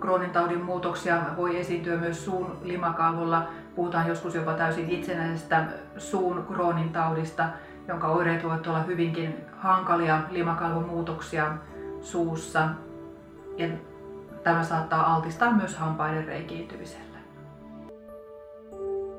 Crohnin 0.00 0.30
taudin 0.30 0.64
muutoksia 0.64 1.20
voi 1.36 1.60
esiintyä 1.60 1.96
myös 1.96 2.24
suun 2.24 2.58
limakalvolla. 2.62 3.48
Puhutaan 3.74 4.08
joskus 4.08 4.34
jopa 4.34 4.52
täysin 4.52 4.90
itsenäisestä 4.90 5.64
suun 5.98 6.46
Crohnin 6.52 6.92
taudista, 6.92 7.48
jonka 7.88 8.08
oireet 8.08 8.44
voivat 8.44 8.66
olla 8.66 8.82
hyvinkin 8.82 9.36
hankalia 9.56 10.20
limakalvon 10.30 10.88
muutoksia 10.88 11.52
suussa. 12.00 12.68
Ja 13.56 13.68
Tämä 14.44 14.64
saattaa 14.64 15.14
altistaa 15.14 15.52
myös 15.52 15.76
hampaiden 15.76 16.24
reikiintymiselle. 16.24 17.13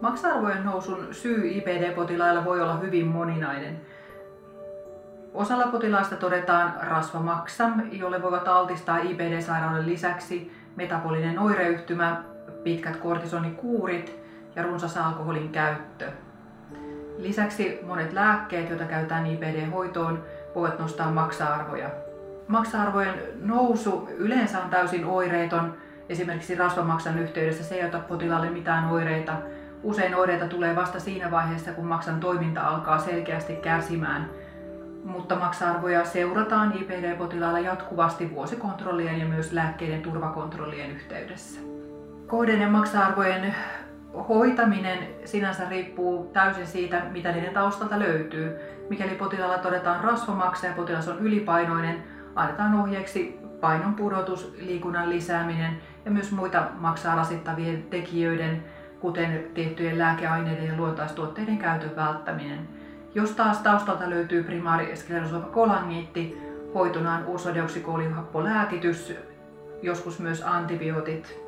Maksa-arvojen 0.05 0.65
nousun 0.65 1.07
syy 1.12 1.47
IPD-potilailla 1.47 2.45
voi 2.45 2.62
olla 2.62 2.75
hyvin 2.75 3.07
moninainen. 3.07 3.81
Osalla 5.33 5.67
potilaista 5.67 6.15
todetaan 6.15 6.74
rasvamaksa, 6.81 7.69
jolle 7.91 8.21
voivat 8.21 8.47
altistaa 8.47 8.97
IPD-sairauden 8.97 9.85
lisäksi 9.85 10.51
metabolinen 10.75 11.39
oireyhtymä, 11.39 12.24
pitkät 12.63 12.95
kortisonikuurit 12.95 14.19
ja 14.55 14.63
runsas 14.63 14.97
alkoholin 14.97 15.50
käyttö. 15.50 16.12
Lisäksi 17.17 17.79
monet 17.83 18.13
lääkkeet, 18.13 18.69
joita 18.69 18.85
käytetään 18.85 19.25
IPD-hoitoon, 19.25 20.24
voivat 20.55 20.79
nostaa 20.79 21.12
maksa-arvoja 21.12 21.89
maksa-arvojen 22.47 23.19
nousu 23.41 24.09
yleensä 24.17 24.62
on 24.62 24.69
täysin 24.69 25.05
oireeton. 25.05 25.74
Esimerkiksi 26.09 26.55
rasvamaksan 26.55 27.19
yhteydessä 27.19 27.63
se 27.63 27.75
ei 27.75 27.85
ota 27.85 28.00
potilaalle 28.00 28.50
mitään 28.50 28.89
oireita. 28.89 29.33
Usein 29.84 30.15
oireita 30.15 30.48
tulee 30.48 30.75
vasta 30.75 31.00
siinä 31.00 31.32
vaiheessa, 31.32 31.72
kun 31.72 31.86
maksan 31.86 32.20
toiminta 32.20 32.62
alkaa 32.62 33.00
selkeästi 33.00 33.55
kärsimään. 33.55 34.29
Mutta 35.03 35.36
maksa-arvoja 35.36 36.05
seurataan 36.05 36.74
IPD-potilailla 36.74 37.60
jatkuvasti 37.60 38.32
vuosikontrollien 38.32 39.20
ja 39.20 39.25
myös 39.25 39.51
lääkkeiden 39.51 40.01
turvakontrollien 40.01 40.91
yhteydessä. 40.91 41.60
Kohdeiden 42.27 42.72
maksa-arvojen 42.72 43.55
hoitaminen 44.29 45.00
sinänsä 45.25 45.70
riippuu 45.70 46.29
täysin 46.34 46.67
siitä, 46.67 47.01
mitä 47.12 47.32
niiden 47.32 47.53
taustalta 47.53 48.00
löytyy. 48.00 48.55
Mikäli 48.89 49.15
potilaalla 49.15 49.58
todetaan 49.58 50.03
rasvamaksa 50.03 50.67
ja 50.67 50.74
potilas 50.74 51.08
on 51.08 51.20
ylipainoinen, 51.20 52.03
annetaan 52.36 52.79
ohjeeksi 52.79 53.39
painon 53.62 53.94
pudotus, 53.94 54.55
liikunnan 54.62 55.10
lisääminen 55.10 55.77
ja 56.05 56.12
myös 56.12 56.32
muita 56.32 56.67
maksaa 56.74 57.15
rasittavien 57.15 57.84
tekijöiden, 57.84 58.63
kuten 59.05 59.51
tiettyjen 59.53 59.97
lääkeaineiden 59.97 60.67
ja 60.67 60.77
luontaistuotteiden 60.77 61.57
käytön 61.57 61.95
välttäminen. 61.95 62.67
Jos 63.15 63.31
taas 63.31 63.57
taustalta 63.57 64.09
löytyy 64.09 64.43
primaari 64.43 64.93
kolangiitti, 65.51 66.38
hoitona 66.74 67.13
on 67.13 67.25
uusodioksikoolihappolääkitys, 67.25 69.13
joskus 69.81 70.19
myös 70.19 70.41
antibiootit. 70.41 71.39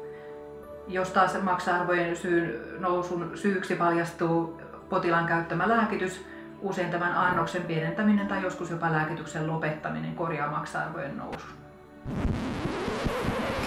Jos 0.88 1.10
taas 1.10 1.42
maksa-arvojen 1.42 2.16
syyn 2.16 2.60
nousun 2.80 3.32
syyksi 3.36 3.76
paljastuu 3.76 4.62
potilaan 4.90 5.26
käyttämä 5.26 5.70
lääkitys, 5.70 6.26
Usein 6.62 6.92
tämän 6.92 7.14
annoksen 7.14 7.62
pienentäminen 7.62 8.28
tai 8.28 8.44
joskus 8.44 8.70
jopa 8.70 8.92
lääkityksen 8.92 9.48
lopettaminen 9.48 10.16
korjaa 10.16 10.52
maksa-arvojen 10.52 11.18
nousun. 11.18 11.50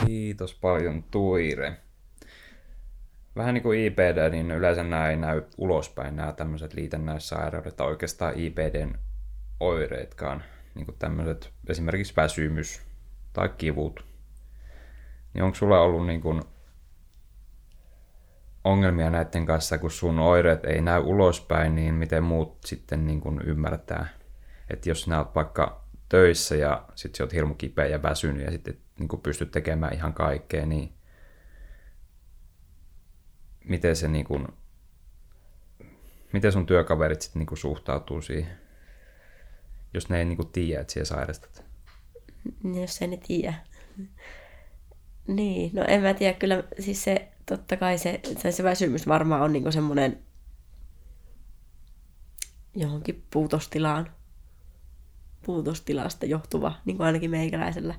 Kiitos 0.06 0.54
paljon 0.54 1.02
Tuire. 1.02 1.76
Vähän 3.36 3.54
niin 3.54 3.62
kuin 3.62 3.78
IPD, 3.80 4.30
niin 4.30 4.50
yleensä 4.50 4.82
nämä 4.82 5.10
ei 5.10 5.16
näy 5.16 5.42
ulospäin, 5.58 6.16
nämä 6.16 6.32
tämmöiset 6.32 6.74
liitännäissairaudet 6.74 7.76
tai 7.76 7.86
oikeastaan 7.86 8.34
IPDn 8.36 8.94
oireetkaan, 9.60 10.42
niin 10.74 10.86
kuin 10.86 10.98
tämmöiset 10.98 11.52
esimerkiksi 11.68 12.16
väsymys 12.16 12.82
tai 13.32 13.48
kivut. 13.48 14.04
Niin 15.34 15.44
onko 15.44 15.54
sulla 15.54 15.80
ollut 15.80 16.06
niin 16.06 16.20
kuin 16.20 16.42
ongelmia 18.64 19.10
näiden 19.10 19.46
kanssa, 19.46 19.78
kun 19.78 19.90
sun 19.90 20.18
oireet 20.18 20.64
ei 20.64 20.80
näy 20.80 21.00
ulospäin, 21.00 21.74
niin 21.74 21.94
miten 21.94 22.24
muut 22.24 22.58
sitten 22.64 23.06
niin 23.06 23.20
kuin 23.20 23.40
ymmärtää. 23.44 24.06
Että 24.70 24.88
jos 24.88 25.02
sinä 25.02 25.18
olet 25.18 25.34
vaikka 25.34 25.84
töissä 26.08 26.56
ja 26.56 26.84
sitten 26.94 27.18
sä 27.18 27.24
oot 27.24 27.32
hirmu 27.32 27.54
kipeä 27.54 27.86
ja 27.86 28.02
väsynyt 28.02 28.44
ja 28.44 28.50
sitten 28.50 28.76
niin 28.98 29.08
kuin 29.08 29.22
pystyt 29.22 29.50
tekemään 29.50 29.94
ihan 29.94 30.14
kaikkea, 30.14 30.66
niin 30.66 30.92
miten 33.64 33.96
se 33.96 34.08
niin 34.08 34.24
kuin, 34.24 34.48
miten 36.32 36.52
sun 36.52 36.66
työkaverit 36.66 37.22
sitten 37.22 37.46
niin 37.46 37.58
suhtautuu 37.58 38.22
siihen, 38.22 38.58
jos 39.94 40.08
ne 40.08 40.18
ei 40.18 40.24
niin 40.24 40.36
kuin 40.36 40.48
tiedä, 40.48 40.80
että 40.80 40.92
siellä 40.92 41.08
sairastat? 41.08 41.64
Jos 42.82 43.02
ei 43.02 43.08
ne 43.08 43.16
tiedä. 43.16 43.54
Niin, 45.26 45.70
no 45.74 45.84
en 45.88 46.02
mä 46.02 46.14
tiedä, 46.14 46.38
kyllä 46.38 46.64
siis 46.80 47.04
se 47.04 47.28
totta 47.46 47.76
kai 47.76 47.98
se, 47.98 48.20
se 48.50 48.62
väsymys 48.62 49.08
varmaan 49.08 49.42
on 49.42 49.52
niinku 49.52 49.72
semmoinen 49.72 50.22
johonkin 52.74 53.24
puutostilaan, 53.32 54.10
puutostilasta 55.46 56.26
johtuva, 56.26 56.74
niin 56.84 56.96
kuin 56.96 57.06
ainakin 57.06 57.30
meikäläisellä 57.30 57.94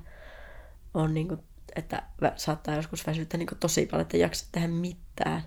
on, 0.94 1.14
niin 1.14 1.28
kuin, 1.28 1.40
että 1.76 2.02
saattaa 2.36 2.76
joskus 2.76 3.06
väsyttää 3.06 3.38
niin 3.38 3.48
tosi 3.60 3.86
paljon, 3.86 4.02
että 4.02 4.16
ei 4.16 4.20
jaksa 4.20 4.46
tehdä 4.52 4.68
mitään. 4.68 5.42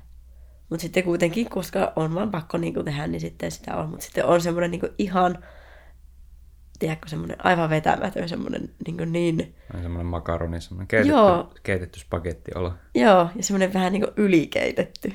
Mutta 0.70 0.82
sitten 0.82 1.04
kuitenkin, 1.04 1.50
koska 1.50 1.94
on 1.96 2.16
vaan 2.16 2.32
pakko 2.32 2.58
niin 2.58 2.86
tehdä, 2.86 3.08
niin 3.08 3.22
sitten 3.22 3.52
sitä 3.52 3.76
on. 3.76 3.90
Mutta 3.90 4.06
sitten 4.06 4.26
on 4.26 4.42
semmoinen 4.42 4.72
niin 4.72 4.82
ihan 4.98 5.38
tiedätkö, 6.80 7.10
semmoinen 7.10 7.46
aivan 7.46 7.70
vetämätön, 7.70 8.30
semmoinen 8.30 8.70
niin, 8.86 8.98
kuin 8.98 9.12
niin 9.12 9.56
On 9.74 9.82
semmoinen 9.82 10.06
makaroni, 10.06 10.62
semmoinen 10.62 10.88
keitetty, 10.88 11.12
Joo. 11.12 11.54
keitetty 11.64 12.00
spagetti 12.00 12.52
olla. 12.56 12.76
joo, 12.96 13.30
ja 13.36 13.44
semmoinen 13.44 13.74
vähän 13.74 13.94
niin 13.94 14.08
ylikeitetty. 14.18 15.14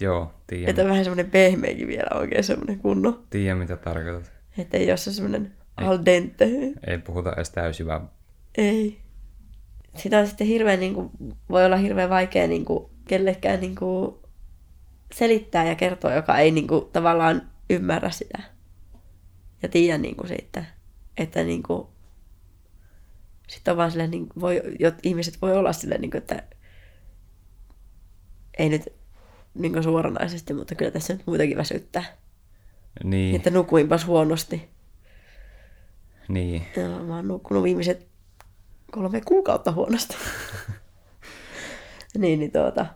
Joo, 0.00 0.32
tiedän, 0.46 0.70
Että 0.70 0.82
on 0.82 0.88
vähän 0.88 1.04
semmoinen 1.04 1.30
pehmeäkin 1.30 1.88
vielä 1.88 2.18
oikein 2.18 2.44
semmoinen 2.44 2.78
kunnon. 2.78 3.24
tiedän 3.30 3.58
mitä 3.58 3.76
tarkoitat. 3.76 4.32
Että 4.58 4.76
ei 4.76 4.90
ole 4.90 4.96
se 4.96 5.12
semmoinen 5.12 5.52
al 5.76 5.98
dente. 6.04 6.48
Ei 6.86 6.98
puhuta 6.98 7.32
edes 7.32 7.50
täysjyvää. 7.50 8.00
Ei. 8.58 9.03
Sitä 9.96 10.18
on 10.18 10.26
sitten 10.26 10.46
hirveän, 10.46 10.80
niin 10.80 10.94
kuin, 10.94 11.10
voi 11.50 11.64
olla 11.64 11.76
hirveän 11.76 12.10
vaikea 12.10 12.48
niin 12.48 12.64
kuin, 12.64 12.90
kellekään 13.08 13.60
niin 13.60 13.74
kuin, 13.74 14.14
selittää 15.14 15.64
ja 15.64 15.74
kertoa, 15.74 16.14
joka 16.14 16.38
ei 16.38 16.50
niin 16.50 16.66
kuin, 16.66 16.84
tavallaan 16.92 17.50
ymmärrä 17.70 18.10
sitä. 18.10 18.42
Ja 19.62 19.68
tiedä 19.68 19.98
niin 19.98 20.16
kuin, 20.16 20.28
siitä. 20.28 20.64
Että 21.16 21.44
niin 21.44 21.62
kuin, 21.62 21.86
sitten 23.48 23.72
on 23.72 23.78
vaan 23.78 23.90
silleen, 23.90 24.10
niin 24.10 24.26
voi, 24.40 24.62
jot, 24.80 24.94
ihmiset 25.02 25.42
voi 25.42 25.56
olla 25.56 25.72
silleen, 25.72 26.00
niin 26.00 26.10
kuin, 26.10 26.18
että 26.18 26.42
ei 28.58 28.68
nyt 28.68 28.82
niin 29.54 29.72
kuin 29.72 29.82
suoranaisesti, 29.82 30.54
mutta 30.54 30.74
kyllä 30.74 30.90
tässä 30.90 31.12
nyt 31.12 31.26
muitakin 31.26 31.56
väsyttää. 31.56 32.04
Niin, 33.04 33.36
Että 33.36 33.50
nukuinpas 33.50 34.06
huonosti. 34.06 34.68
niin. 36.28 36.66
Joo, 36.76 37.04
mä 37.04 37.16
oon 37.16 37.28
nukkunut 37.28 37.62
viimeiset 37.62 38.13
kolme 38.94 39.20
kuukautta 39.20 39.72
huonosti. 39.72 40.16
niin, 42.18 42.40
niin 42.40 42.52
tuota. 42.52 42.86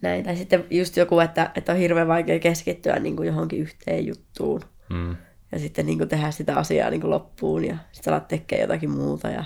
Näin. 0.00 0.24
Tai 0.24 0.36
sitten 0.36 0.64
just 0.70 0.96
joku, 0.96 1.20
että, 1.20 1.50
että 1.54 1.72
on 1.72 1.78
hirveän 1.78 2.08
vaikea 2.08 2.38
keskittyä 2.38 2.98
niin 2.98 3.16
kuin 3.16 3.26
johonkin 3.26 3.58
yhteen 3.58 4.06
juttuun. 4.06 4.60
Mm. 4.90 5.16
Ja 5.52 5.58
sitten 5.58 5.86
niin 5.86 5.98
kuin 5.98 6.08
tehdä 6.08 6.30
sitä 6.30 6.56
asiaa 6.56 6.90
niin 6.90 7.00
kuin 7.00 7.10
loppuun. 7.10 7.64
Ja 7.64 7.76
sitten 7.92 8.12
alat 8.12 8.28
tekee 8.28 8.60
jotakin 8.60 8.90
muuta. 8.90 9.28
Ja 9.28 9.44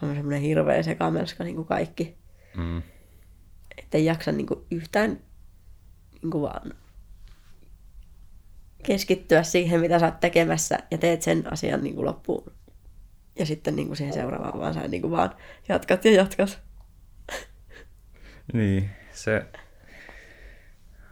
se 0.00 0.06
on 0.06 0.14
semmoinen 0.14 0.42
hirveä 0.42 0.82
sekamelska 0.82 1.44
niin 1.44 1.56
kuin 1.56 1.68
kaikki. 1.68 2.16
Mm. 2.56 2.82
Että 3.78 3.98
ei 3.98 4.04
jaksa 4.04 4.32
niin 4.32 4.46
kuin 4.46 4.60
yhtään 4.70 5.20
niin 6.22 6.30
kuin 6.30 6.42
vaan 6.42 6.72
keskittyä 8.82 9.42
siihen, 9.42 9.80
mitä 9.80 9.98
sä 9.98 10.06
oot 10.06 10.20
tekemässä 10.20 10.78
ja 10.90 10.98
teet 10.98 11.22
sen 11.22 11.52
asian 11.52 11.82
niin 11.82 11.94
kuin 11.94 12.06
loppuun. 12.06 12.52
Ja 13.38 13.46
sitten 13.46 13.76
niin 13.76 13.86
kuin 13.86 13.96
siihen 13.96 14.14
seuraavaan 14.14 14.60
vaan 14.60 14.74
sä 14.74 14.88
niin 14.88 15.02
kuin 15.02 15.10
vaan 15.10 15.34
jatkat 15.68 16.04
ja 16.04 16.12
jatkat. 16.12 16.62
Niin, 18.52 18.90
se, 19.12 19.46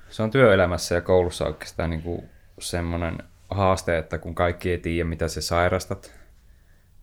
se 0.09 0.23
on 0.23 0.31
työelämässä 0.31 0.95
ja 0.95 1.01
koulussa 1.01 1.47
oikeastaan 1.47 1.91
niin 1.91 2.03
kuin 2.03 2.23
semmoinen 2.59 3.19
haaste, 3.51 3.99
että 3.99 4.19
kun 4.19 4.35
kaikki 4.35 4.71
ei 4.71 4.79
tiedä, 4.79 5.09
mitä 5.09 5.29
sä 5.29 5.41
sairastat, 5.41 6.21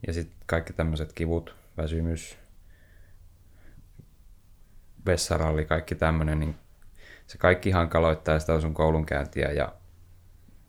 ja 0.07 0.13
sitten 0.13 0.37
kaikki 0.45 0.73
tämmöiset 0.73 1.13
kivut, 1.13 1.55
väsymys, 1.77 2.37
vessaralli, 5.05 5.65
kaikki 5.65 5.95
tämmöinen, 5.95 6.39
niin 6.39 6.55
se 7.27 7.37
kaikki 7.37 7.71
hankaloittaa 7.71 8.39
sitä 8.39 8.59
sun 8.59 8.73
koulunkäyntiä 8.73 9.51
ja 9.51 9.73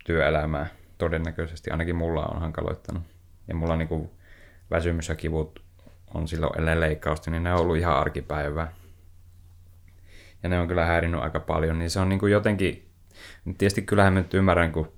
työelämää. 0.04 0.66
Todennäköisesti 0.98 1.70
ainakin 1.70 1.96
mulla 1.96 2.26
on 2.26 2.40
hankaloittanut. 2.40 3.02
Ja 3.48 3.54
mulla 3.54 3.76
niin 3.76 3.88
kuin 3.88 4.10
väsymys 4.70 5.08
ja 5.08 5.14
kivut 5.14 5.62
on 6.14 6.28
silloin 6.28 6.58
ennen 6.58 6.80
leikkausta, 6.80 7.30
niin 7.30 7.42
ne 7.42 7.52
on 7.54 7.60
ollut 7.60 7.76
ihan 7.76 7.96
arkipäivää. 7.96 8.72
Ja 10.42 10.48
ne 10.48 10.60
on 10.60 10.68
kyllä 10.68 10.84
häirinnyt 10.86 11.20
aika 11.20 11.40
paljon, 11.40 11.78
niin 11.78 11.90
se 11.90 12.00
on 12.00 12.08
niin 12.08 12.18
kuin 12.18 12.32
jotenkin, 12.32 12.88
tietysti 13.58 13.82
kyllähän 13.82 14.12
mä 14.12 14.18
nyt 14.20 14.34
ymmärrän, 14.34 14.72
kun 14.72 14.92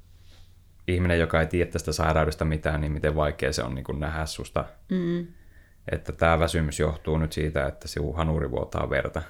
ihminen, 0.89 1.19
joka 1.19 1.41
ei 1.41 1.47
tiedä 1.47 1.71
tästä 1.71 1.93
sairaudesta 1.93 2.45
mitään, 2.45 2.81
niin 2.81 2.93
miten 2.93 3.15
vaikea 3.17 3.53
se 3.53 3.63
on 3.63 3.75
niin 3.75 3.85
kuin 3.85 4.01
nähdä 4.01 4.27
susta, 4.27 4.65
Mm. 4.91 5.27
että 5.93 6.13
tämä 6.13 6.39
väsymys 6.39 6.79
johtuu 6.81 7.19
nyt 7.19 7.33
siitä, 7.33 7.67
että 7.67 7.89
sinun 7.89 8.17
hanuri 8.17 8.51
vuotaa 8.51 8.91
verta 8.91 9.23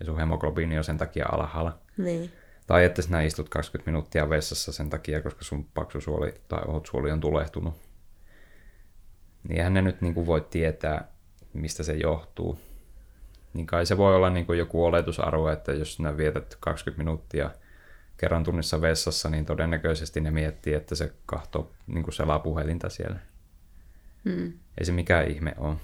ja 0.00 0.06
sun 0.06 0.18
hemoglobiini 0.18 0.78
on 0.78 0.84
sen 0.84 0.98
takia 0.98 1.26
alhaalla. 1.32 1.78
Niin. 1.96 2.32
Tai 2.66 2.84
että 2.84 3.02
sinä 3.02 3.22
istut 3.22 3.48
20 3.48 3.90
minuuttia 3.90 4.30
vessassa 4.30 4.72
sen 4.72 4.90
takia, 4.90 5.22
koska 5.22 5.44
sun 5.44 5.64
paksusuoli 5.74 6.34
tai 6.48 6.62
ohutsuoli 6.66 7.10
on 7.10 7.20
tulehtunut. 7.20 7.74
Niin 9.48 9.58
eihän 9.58 9.74
ne 9.74 9.82
nyt 9.82 10.00
niin 10.00 10.14
kuin 10.14 10.26
voi 10.26 10.40
tietää, 10.40 11.08
mistä 11.52 11.82
se 11.82 11.92
johtuu. 11.92 12.58
Niin 13.54 13.66
kai 13.66 13.86
se 13.86 13.96
voi 13.96 14.16
olla 14.16 14.30
niin 14.30 14.46
kuin 14.46 14.58
joku 14.58 14.84
oletusarvo, 14.84 15.48
että 15.48 15.72
jos 15.72 15.94
sinä 15.94 16.16
vietät 16.16 16.56
20 16.60 16.98
minuuttia 17.04 17.50
kerran 18.16 18.44
tunnissa 18.44 18.80
vessassa, 18.80 19.30
niin 19.30 19.46
todennäköisesti 19.46 20.20
ne 20.20 20.30
miettii, 20.30 20.74
että 20.74 20.94
se 20.94 21.12
kahtoo 21.26 21.72
niin 21.86 22.04
kuin 22.04 22.14
selaa 22.14 22.38
puhelinta 22.38 22.88
siellä. 22.88 23.18
Mm. 24.24 24.52
Ei 24.78 24.84
se 24.84 24.92
mikään 24.92 25.28
ihme 25.28 25.54
ole. 25.56 25.76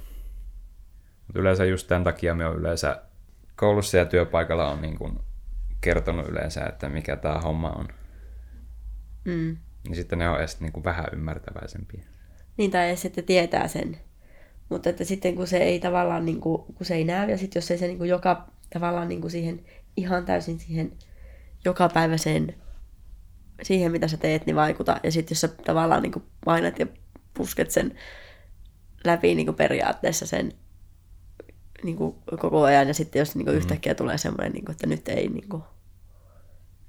Mutta 1.26 1.40
yleensä 1.40 1.64
just 1.64 1.86
tämän 1.86 2.04
takia 2.04 2.34
me 2.34 2.46
on 2.46 2.56
yleensä 2.56 3.02
koulussa 3.56 3.96
ja 3.96 4.04
työpaikalla 4.04 4.68
on 4.68 4.82
niin 4.82 4.98
kuin 4.98 5.18
kertonut 5.80 6.28
yleensä, 6.28 6.64
että 6.64 6.88
mikä 6.88 7.16
tämä 7.16 7.38
homma 7.38 7.70
on. 7.70 7.88
Mm. 9.24 9.56
Niin 9.84 9.96
sitten 9.96 10.18
ne 10.18 10.28
on 10.28 10.38
edes 10.38 10.60
niin 10.60 10.72
kuin 10.72 10.84
vähän 10.84 11.06
ymmärtäväisempiä. 11.12 12.04
Niin, 12.58 12.70
tai 12.70 12.88
edes, 12.88 13.04
että 13.04 13.22
tietää 13.22 13.68
sen. 13.68 13.98
Mutta 14.68 14.90
että 14.90 15.04
sitten 15.04 15.34
kun 15.34 15.46
se 15.46 15.56
ei 15.56 15.80
tavallaan, 15.80 16.24
niin 16.24 16.40
kuin, 16.40 16.62
kun 16.74 16.86
se 16.86 16.94
ei 16.94 17.04
näy, 17.04 17.30
ja 17.30 17.38
sitten 17.38 17.60
jos 17.60 17.70
ei 17.70 17.78
se 17.78 17.86
niin 17.86 17.98
kuin 17.98 18.10
joka 18.10 18.48
tavallaan 18.72 19.08
niin 19.08 19.20
kuin 19.20 19.30
siihen 19.30 19.64
ihan 19.96 20.24
täysin 20.24 20.58
siihen 20.60 20.92
jokapäiväiseen, 21.64 22.54
siihen 23.62 23.92
mitä 23.92 24.08
sä 24.08 24.16
teet, 24.16 24.46
niin 24.46 24.56
vaikuta. 24.56 25.00
Ja 25.02 25.12
sitten 25.12 25.34
jos 25.34 25.40
sä 25.40 25.48
tavallaan 25.48 26.02
niin 26.02 26.12
kuin 26.12 26.24
painat 26.44 26.78
ja 26.78 26.86
pusket 27.34 27.70
sen 27.70 27.94
läpi 29.04 29.34
niin 29.34 29.46
kuin 29.46 29.56
periaatteessa 29.56 30.26
sen 30.26 30.52
niin 31.82 31.96
kuin 31.96 32.14
koko 32.40 32.62
ajan, 32.62 32.88
ja 32.88 32.94
sitten 32.94 33.20
jos 33.20 33.36
niin 33.36 33.44
kuin 33.44 33.56
yhtäkkiä 33.56 33.94
tulee 33.94 34.18
semmoinen, 34.18 34.52
niin 34.52 34.64
kuin, 34.64 34.72
että 34.72 34.86
nyt 34.86 35.08
ei, 35.08 35.28
niin, 35.28 35.48
kuin, 35.48 35.62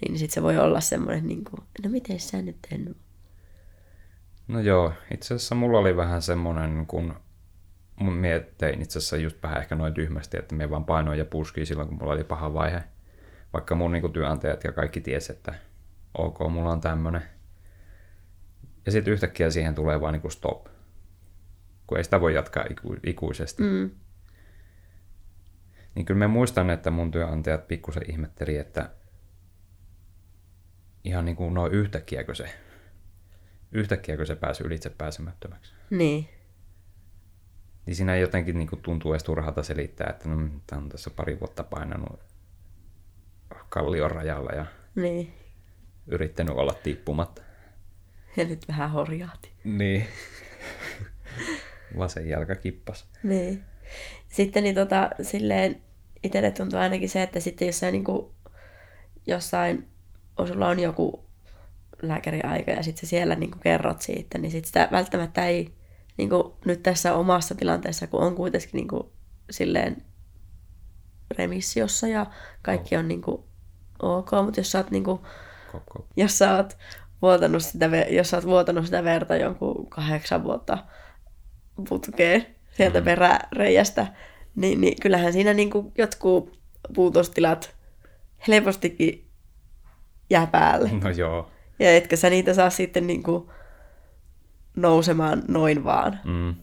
niin 0.02 0.20
sitten 0.20 0.34
se 0.34 0.44
voi 0.44 0.58
olla 0.58 0.82
semmoinen, 0.82 1.28
niin 1.28 1.44
kuin, 1.44 1.64
no 1.84 1.90
miten 1.90 2.20
sä 2.20 2.42
nyt 2.42 2.58
en 2.72 2.96
No 4.50 4.60
joo, 4.60 4.94
itse 5.14 5.34
asiassa 5.34 5.56
mulla 5.56 5.80
oli 5.80 5.98
vähän 5.98 6.22
semmoinen, 6.22 6.86
kun 6.86 7.16
mun 7.96 8.14
mie 8.14 8.40
tein 8.58 8.82
itse 8.82 9.00
asiassa 9.00 9.18
just 9.18 9.44
vähän 9.44 9.62
ehkä 9.62 9.76
noin 9.76 9.94
tyhmästi, 9.94 10.38
että 10.38 10.56
me 10.56 10.70
vaan 10.70 10.86
painoin 10.86 11.20
ja 11.20 11.26
puskiin 11.26 11.68
silloin, 11.68 11.88
kun 11.88 11.98
mulla 11.98 12.14
oli 12.14 12.24
paha 12.24 12.54
vaihe. 12.54 12.84
Vaikka 13.54 13.76
mun 13.76 13.92
niin 13.92 14.14
työnantajat 14.14 14.64
ja 14.64 14.72
kaikki 14.72 15.02
tiesi, 15.02 15.32
että 15.32 15.54
ok, 16.14 16.40
mulla 16.50 16.72
on 16.72 16.82
tämmönen. 16.82 17.22
Ja 18.86 18.92
sitten 18.92 19.14
yhtäkkiä 19.14 19.50
siihen 19.50 19.76
tulee 19.76 20.02
vaan 20.02 20.14
niin 20.14 20.32
stop. 20.32 20.68
Kun 21.88 21.98
ei 21.98 22.04
sitä 22.04 22.22
voi 22.22 22.34
jatkaa 22.34 22.64
iku- 22.64 23.00
ikuisesti. 23.04 23.64
Mm. 23.64 23.92
Niin 25.96 26.06
kyllä 26.06 26.20
mä 26.20 26.28
muistan, 26.28 26.70
että 26.70 26.92
mun 26.92 27.12
työnantajat 27.12 27.68
pikkusen 27.68 28.12
ihmetteli, 28.12 28.58
että 28.58 28.90
ihan 31.04 31.26
niin 31.26 31.36
kuin 31.36 31.54
noin 31.54 31.72
yhtäkkiäkö 31.72 32.36
se, 32.36 32.50
yhtäkkiäkö 33.72 34.26
se 34.26 34.36
pääsi 34.36 34.64
ylitse 34.64 34.90
pääsemättömäksi. 34.90 35.74
Niin. 35.90 36.30
Niin 37.86 37.96
siinä 37.96 38.16
jotenkin 38.16 38.58
niin 38.58 38.68
kuin 38.70 38.82
tuntuu 38.82 39.14
edes 39.14 39.24
turhalta 39.24 39.64
selittää, 39.64 40.10
että 40.10 40.30
no, 40.30 40.50
tämä 40.68 40.82
on 40.82 40.90
tässä 40.90 41.10
pari 41.10 41.40
vuotta 41.40 41.64
painanut 41.64 42.20
kallion 43.70 44.12
rajalla 44.12 44.52
ja 44.52 44.66
Niin. 44.96 45.34
yrittänyt 46.08 46.56
olla 46.56 46.74
tippumatta. 46.74 47.42
Ja 48.38 48.46
nyt 48.46 48.68
vähän 48.68 48.92
horjaati. 48.92 49.52
Niin. 49.64 50.08
Vasen 51.98 52.30
jalka 52.30 52.56
kippas. 52.56 53.10
Niin. 53.24 53.64
Sitten 54.28 54.64
niin 54.64 54.76
tota, 54.76 55.10
silleen 55.22 55.82
itselle 56.24 56.52
tuntuu 56.52 56.80
ainakin 56.80 57.10
se, 57.10 57.24
että 57.24 57.40
sitten 57.40 57.66
jos 57.66 57.80
sä 57.80 57.92
niinku 57.92 58.36
jossain, 59.28 59.88
on, 60.38 60.48
sulla 60.48 60.68
on 60.68 60.80
joku 60.80 61.29
lääkäriaika 62.02 62.72
ja 62.72 62.84
sitten 62.84 63.10
siellä 63.10 63.36
niinku 63.36 63.58
kerrot 63.60 64.02
siitä, 64.02 64.38
niin 64.38 64.52
sit 64.52 64.66
sitä 64.66 64.88
välttämättä 64.92 65.46
ei 65.46 65.74
niinku, 66.18 66.58
nyt 66.66 66.84
tässä 66.84 67.14
omassa 67.14 67.56
tilanteessa, 67.56 68.08
kun 68.08 68.20
on 68.20 68.36
kuitenkin 68.36 68.70
niinku, 68.74 69.12
silleen 69.50 70.04
remissiossa 71.38 72.08
ja 72.08 72.26
kaikki 72.62 72.98
on 72.98 73.08
niinku 73.08 73.48
ok, 74.00 74.32
mutta 74.44 74.60
jos 74.60 74.72
sä 74.72 74.78
oot 74.78 74.92
niinku, 74.92 75.22
Kop, 75.72 75.84
kop. 75.90 76.06
jos 76.16 76.38
sä 76.38 76.56
oot 76.56 76.78
vuotanut 77.22 77.64
sitä, 77.64 77.90
jos 78.10 78.30
sä 78.30 78.38
oot 78.38 78.46
vuotanut 78.46 78.86
sitä 78.86 79.04
verta 79.04 79.36
jonkun 79.36 79.90
kahdeksan 79.90 80.44
vuotta 80.44 80.78
putkeen 81.90 82.46
sieltä 82.72 83.00
mm. 83.00 83.06
peräreijästä, 83.06 84.08
niin, 84.56 84.82
niin 84.82 84.96
kyllähän 85.02 85.34
siinä 85.34 85.54
niin 85.54 85.70
kuin 85.70 85.92
jotkut 85.98 86.60
puutostilat 86.96 87.76
helpostikin 88.48 89.30
jää 90.30 90.48
päälle. 90.48 90.90
No 91.04 91.10
joo. 91.10 91.52
Ja 91.80 91.96
etkä 91.96 92.16
sä 92.16 92.30
niitä 92.30 92.54
saa 92.54 92.70
sitten 92.70 93.08
niin 93.08 93.24
kuin 93.24 93.50
nousemaan 94.76 95.44
noin 95.48 95.84
vaan. 95.84 96.20
Mm. 96.26 96.56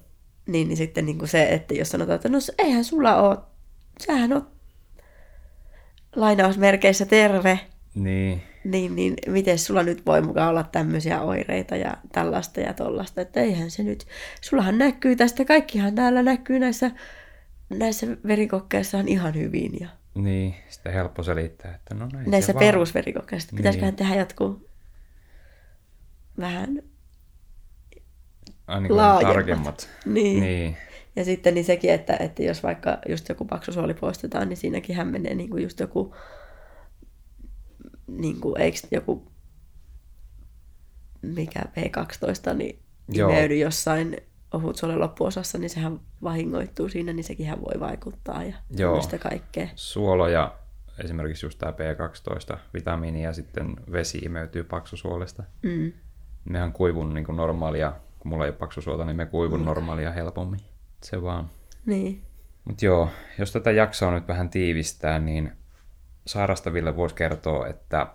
Niin, 0.47 0.69
niin 0.69 0.77
sitten 0.77 1.07
niin 1.07 1.19
kuin 1.19 1.29
se, 1.29 1.49
että 1.49 1.75
jos 1.75 1.89
sanotaan, 1.89 2.17
että 2.17 2.29
no 2.29 2.39
eihän 2.59 2.85
sulla 2.85 3.17
ole, 3.23 3.39
sähän 4.07 4.33
on 4.33 4.47
lainausmerkeissä 6.17 7.07
terve, 7.07 7.61
Niin. 7.95 8.43
niin, 8.65 8.97
niin 8.97 9.15
miten 9.27 9.59
sulla 9.59 9.83
nyt 9.83 10.07
voi 10.07 10.23
mukaan 10.23 10.49
olla 10.49 10.63
tämmöisiä 10.73 11.21
oireita 11.21 11.77
ja 11.77 11.97
tällaista 12.13 12.61
ja 12.61 12.75
tollasta, 12.75 13.21
että 13.21 13.41
eihän 13.41 13.71
se 13.71 13.83
nyt, 13.83 14.07
sullahan 14.41 14.79
näkyy 14.79 15.17
tästä, 15.17 15.45
kaikkihan 15.45 15.95
täällä 15.95 16.23
näkyy 16.23 16.59
näissä, 16.59 16.91
näissä 17.71 18.07
verikokkeissa 18.27 18.99
ihan 19.07 19.35
hyvin 19.35 19.73
ja 19.81 19.89
Niin, 20.15 20.55
sitten 20.69 20.93
helppo 20.93 21.23
selittää, 21.23 21.75
että 21.75 21.95
no 21.95 22.09
näin 22.13 22.31
näissä 22.31 22.55
perusverikokkeissa, 22.55 23.57
pitäisiköhän 23.57 23.93
Niin. 23.93 23.97
tehdä 24.09 24.15
jotkut 24.15 24.67
vähän 26.39 26.83
Ai, 28.67 28.81
niin 28.81 28.97
laajemmat. 28.97 29.35
tarkemmat. 29.35 29.89
Niin. 30.05 30.41
Niin. 30.41 30.77
Ja 31.17 31.25
sitten 31.25 31.55
niin 31.55 31.65
sekin, 31.65 31.91
että, 31.93 32.17
että 32.21 32.43
jos 32.43 32.63
vaikka 32.63 32.99
just 33.09 33.29
joku 33.29 33.45
paksusuoli 33.45 33.95
poistetaan, 33.95 34.49
niin 34.49 34.57
siinäkin 34.57 34.97
hän 34.97 35.09
menee 35.09 35.35
niin 35.35 35.51
kuin 35.51 35.63
just 35.63 35.81
joku, 35.81 36.15
niin 38.07 38.41
kuin, 38.41 38.61
eikö 38.61 38.79
joku, 38.91 39.33
mikä 41.23 41.61
P12, 41.61 42.55
niin 42.55 42.79
Joo. 43.09 43.31
imeydy 43.31 43.57
jossain 43.57 44.17
ohutsuolen 44.53 45.01
loppuosassa, 45.01 45.59
niin 45.59 45.71
sehän 45.71 46.01
vahingoittuu 46.23 46.89
siinä, 46.89 47.13
niin 47.13 47.25
sekin 47.25 47.47
hän 47.47 47.61
voi 47.61 47.81
vaikuttaa 47.81 48.45
ja 48.45 48.57
Joo. 48.71 48.91
tämmöistä 48.91 49.19
kaikkea. 49.19 49.69
Suolo 49.75 50.29
ja 50.29 50.59
esimerkiksi 51.05 51.47
just 51.47 51.59
tämä 51.59 51.73
B12 51.73 52.59
vitamiini 52.75 53.23
ja 53.23 53.33
sitten 53.33 53.77
vesi 53.93 54.19
imeytyy 54.19 54.65
paksusuolesta. 54.65 55.43
Mm. 55.63 55.93
Mehän 56.49 56.73
kuivun 56.73 57.15
niin 57.15 57.27
kuin 57.27 57.37
normaalia, 57.37 57.93
kun 58.19 58.29
mulla 58.29 58.45
ei 58.45 58.51
ole 58.51 58.57
paksusuolta, 58.59 59.05
niin 59.05 59.17
me 59.17 59.27
kuivun 59.27 59.65
normaalia 59.65 60.13
helpommin. 60.13 60.61
Se 61.03 61.23
vaan. 61.23 61.51
Niin. 61.87 62.23
Mutta 62.65 62.85
joo, 62.85 63.11
jos 63.39 63.53
tätä 63.53 63.71
jaksoa 63.71 64.11
nyt 64.11 64.29
vähän 64.29 64.51
tiivistää, 64.51 65.19
niin 65.19 65.53
sairastaville 66.27 66.97
voisi 66.97 67.15
kertoa, 67.15 67.67
että 67.67 68.07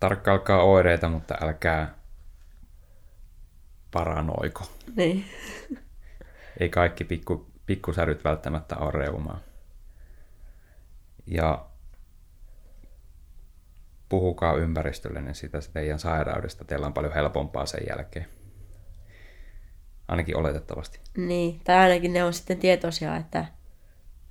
tarkkailkaa 0.00 0.62
oireita, 0.62 1.08
mutta 1.08 1.34
älkää 1.40 1.94
paranoiko. 3.90 4.64
Niin. 4.96 5.24
Ei 6.60 6.68
kaikki 6.68 7.04
pikku, 7.04 7.46
pikkusäryt 7.66 8.24
välttämättä 8.24 8.76
ole 8.76 8.90
reumaa. 8.90 9.40
Ja 11.26 11.66
puhukaa 14.08 14.54
ympäristöllinen 14.54 15.34
sitä 15.34 15.58
teidän 15.72 15.98
sairaudesta. 15.98 16.64
Teillä 16.64 16.86
on 16.86 16.92
paljon 16.92 17.14
helpompaa 17.14 17.66
sen 17.66 17.80
jälkeen. 17.88 18.26
Ainakin 20.08 20.36
oletettavasti. 20.36 21.00
Niin, 21.16 21.60
tai 21.64 21.76
ainakin 21.76 22.12
ne 22.12 22.24
on 22.24 22.32
sitten 22.32 22.58
tietoisia, 22.58 23.16
että 23.16 23.44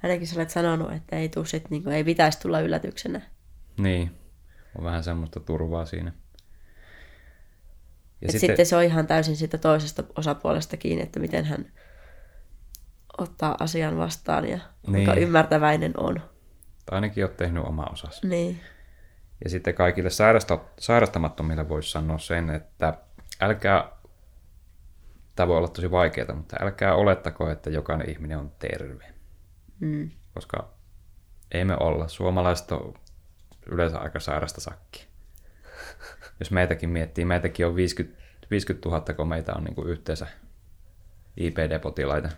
ainakin 0.03 0.27
sä 0.27 0.35
olet 0.35 0.49
sanonut, 0.49 0.93
että 0.93 1.15
ei, 1.15 1.29
tuu 1.29 1.45
sit, 1.45 1.69
niin 1.69 1.83
kuin, 1.83 1.95
ei 1.95 2.03
pitäisi 2.03 2.39
tulla 2.39 2.59
yllätyksenä. 2.59 3.21
Niin, 3.77 4.11
on 4.77 4.83
vähän 4.83 5.03
semmoista 5.03 5.39
turvaa 5.39 5.85
siinä. 5.85 6.11
Ja 8.21 8.31
sitten... 8.31 8.39
sitten 8.49 8.65
se 8.65 8.75
on 8.75 8.83
ihan 8.83 9.07
täysin 9.07 9.35
siitä 9.35 9.57
toisesta 9.57 10.03
osapuolesta 10.15 10.77
kiinni, 10.77 11.03
että 11.03 11.19
miten 11.19 11.45
hän 11.45 11.71
ottaa 13.17 13.55
asian 13.59 13.97
vastaan 13.97 14.49
ja 14.49 14.59
kuinka 14.85 15.13
Niin. 15.13 15.23
ymmärtäväinen 15.23 15.93
on. 15.97 16.21
tai 16.85 16.95
ainakin 16.95 17.23
olet 17.23 17.37
tehnyt 17.37 17.63
oma 17.63 17.85
osas. 17.91 18.23
Niin, 18.23 18.59
Ja 19.43 19.49
sitten 19.49 19.73
kaikille 19.73 20.09
sairasta, 20.09 20.59
sairastamattomille 20.79 21.69
voisi 21.69 21.91
sanoa 21.91 22.17
sen, 22.17 22.49
että 22.49 22.93
älkää, 23.41 23.91
tämä 25.35 25.47
voi 25.47 25.57
olla 25.57 25.67
tosi 25.67 25.91
vaikeaa, 25.91 26.35
mutta 26.35 26.57
älkää 26.61 26.95
olettako, 26.95 27.49
että 27.49 27.69
jokainen 27.69 28.09
ihminen 28.09 28.37
on 28.37 28.51
terve. 28.59 29.13
mm. 29.79 30.11
Koska 30.33 30.69
ei 31.51 31.65
me 31.65 31.77
olla. 31.79 32.07
Suomalaiset 32.07 32.71
on 32.71 32.93
yleensä 33.65 33.97
aika 33.97 34.19
sairasta 34.19 34.61
sakkia. 34.61 35.05
Jos 36.39 36.51
meitäkin 36.51 36.89
miettii, 36.89 37.25
meitäkin 37.25 37.67
on 37.67 37.75
50, 37.75 38.21
50 38.51 38.89
000, 38.89 39.13
kun 39.13 39.27
meitä 39.27 39.53
on 39.53 39.63
niin 39.63 39.75
kuin 39.75 39.89
yhteensä 39.89 40.27
IPD-potilaita. 41.37 42.29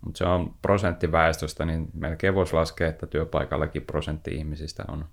Mutta 0.00 0.18
se 0.18 0.24
on 0.24 0.54
prosentti 0.62 1.12
väestöstä, 1.12 1.64
niin 1.64 1.90
melkein 1.94 2.34
voisi 2.34 2.54
laskea, 2.54 2.88
että 2.88 3.06
työpaikallakin 3.06 3.82
prosentti 3.82 4.34
ihmisistä 4.34 4.84
on 4.88 5.04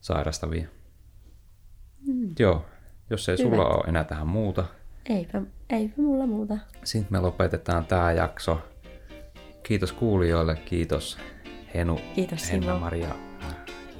sairastavia. 0.00 0.66
Mm. 2.06 2.34
Joo, 2.38 2.64
jos 3.10 3.28
ei 3.28 3.36
Hyvä. 3.38 3.48
sulla 3.50 3.68
ole 3.68 3.84
enää 3.88 4.04
tähän 4.04 4.26
muuta, 4.26 4.64
eipä, 5.08 5.42
eipä 5.70 5.94
mulla 5.96 6.26
muuta. 6.26 6.58
sitten 6.84 7.12
me 7.12 7.20
lopetetaan 7.20 7.86
tämä 7.86 8.12
jakso. 8.12 8.60
Kiitos 9.62 9.92
kuulijoille, 9.92 10.56
kiitos 10.64 11.18
Henu, 11.74 12.00
Kiitos, 12.14 12.40
Simo. 12.42 12.52
Henna-Maria. 12.52 13.08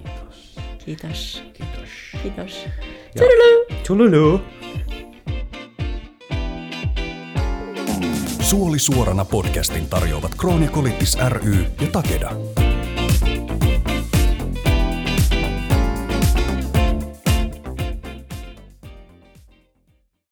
Kiitos. 0.05 0.57
Kiitos. 0.85 1.43
Kiitos. 1.55 1.89
Kiitos. 2.23 2.67
Ja- 3.15 3.23
Tjolulu. 3.83 4.41
Suoli 8.41 8.79
suorana 8.79 9.25
podcastin 9.25 9.89
tarjoavat 9.89 10.35
Kronekolitis 10.35 11.19
ry 11.29 11.63
ja 11.81 11.87
Takeda. 11.93 12.31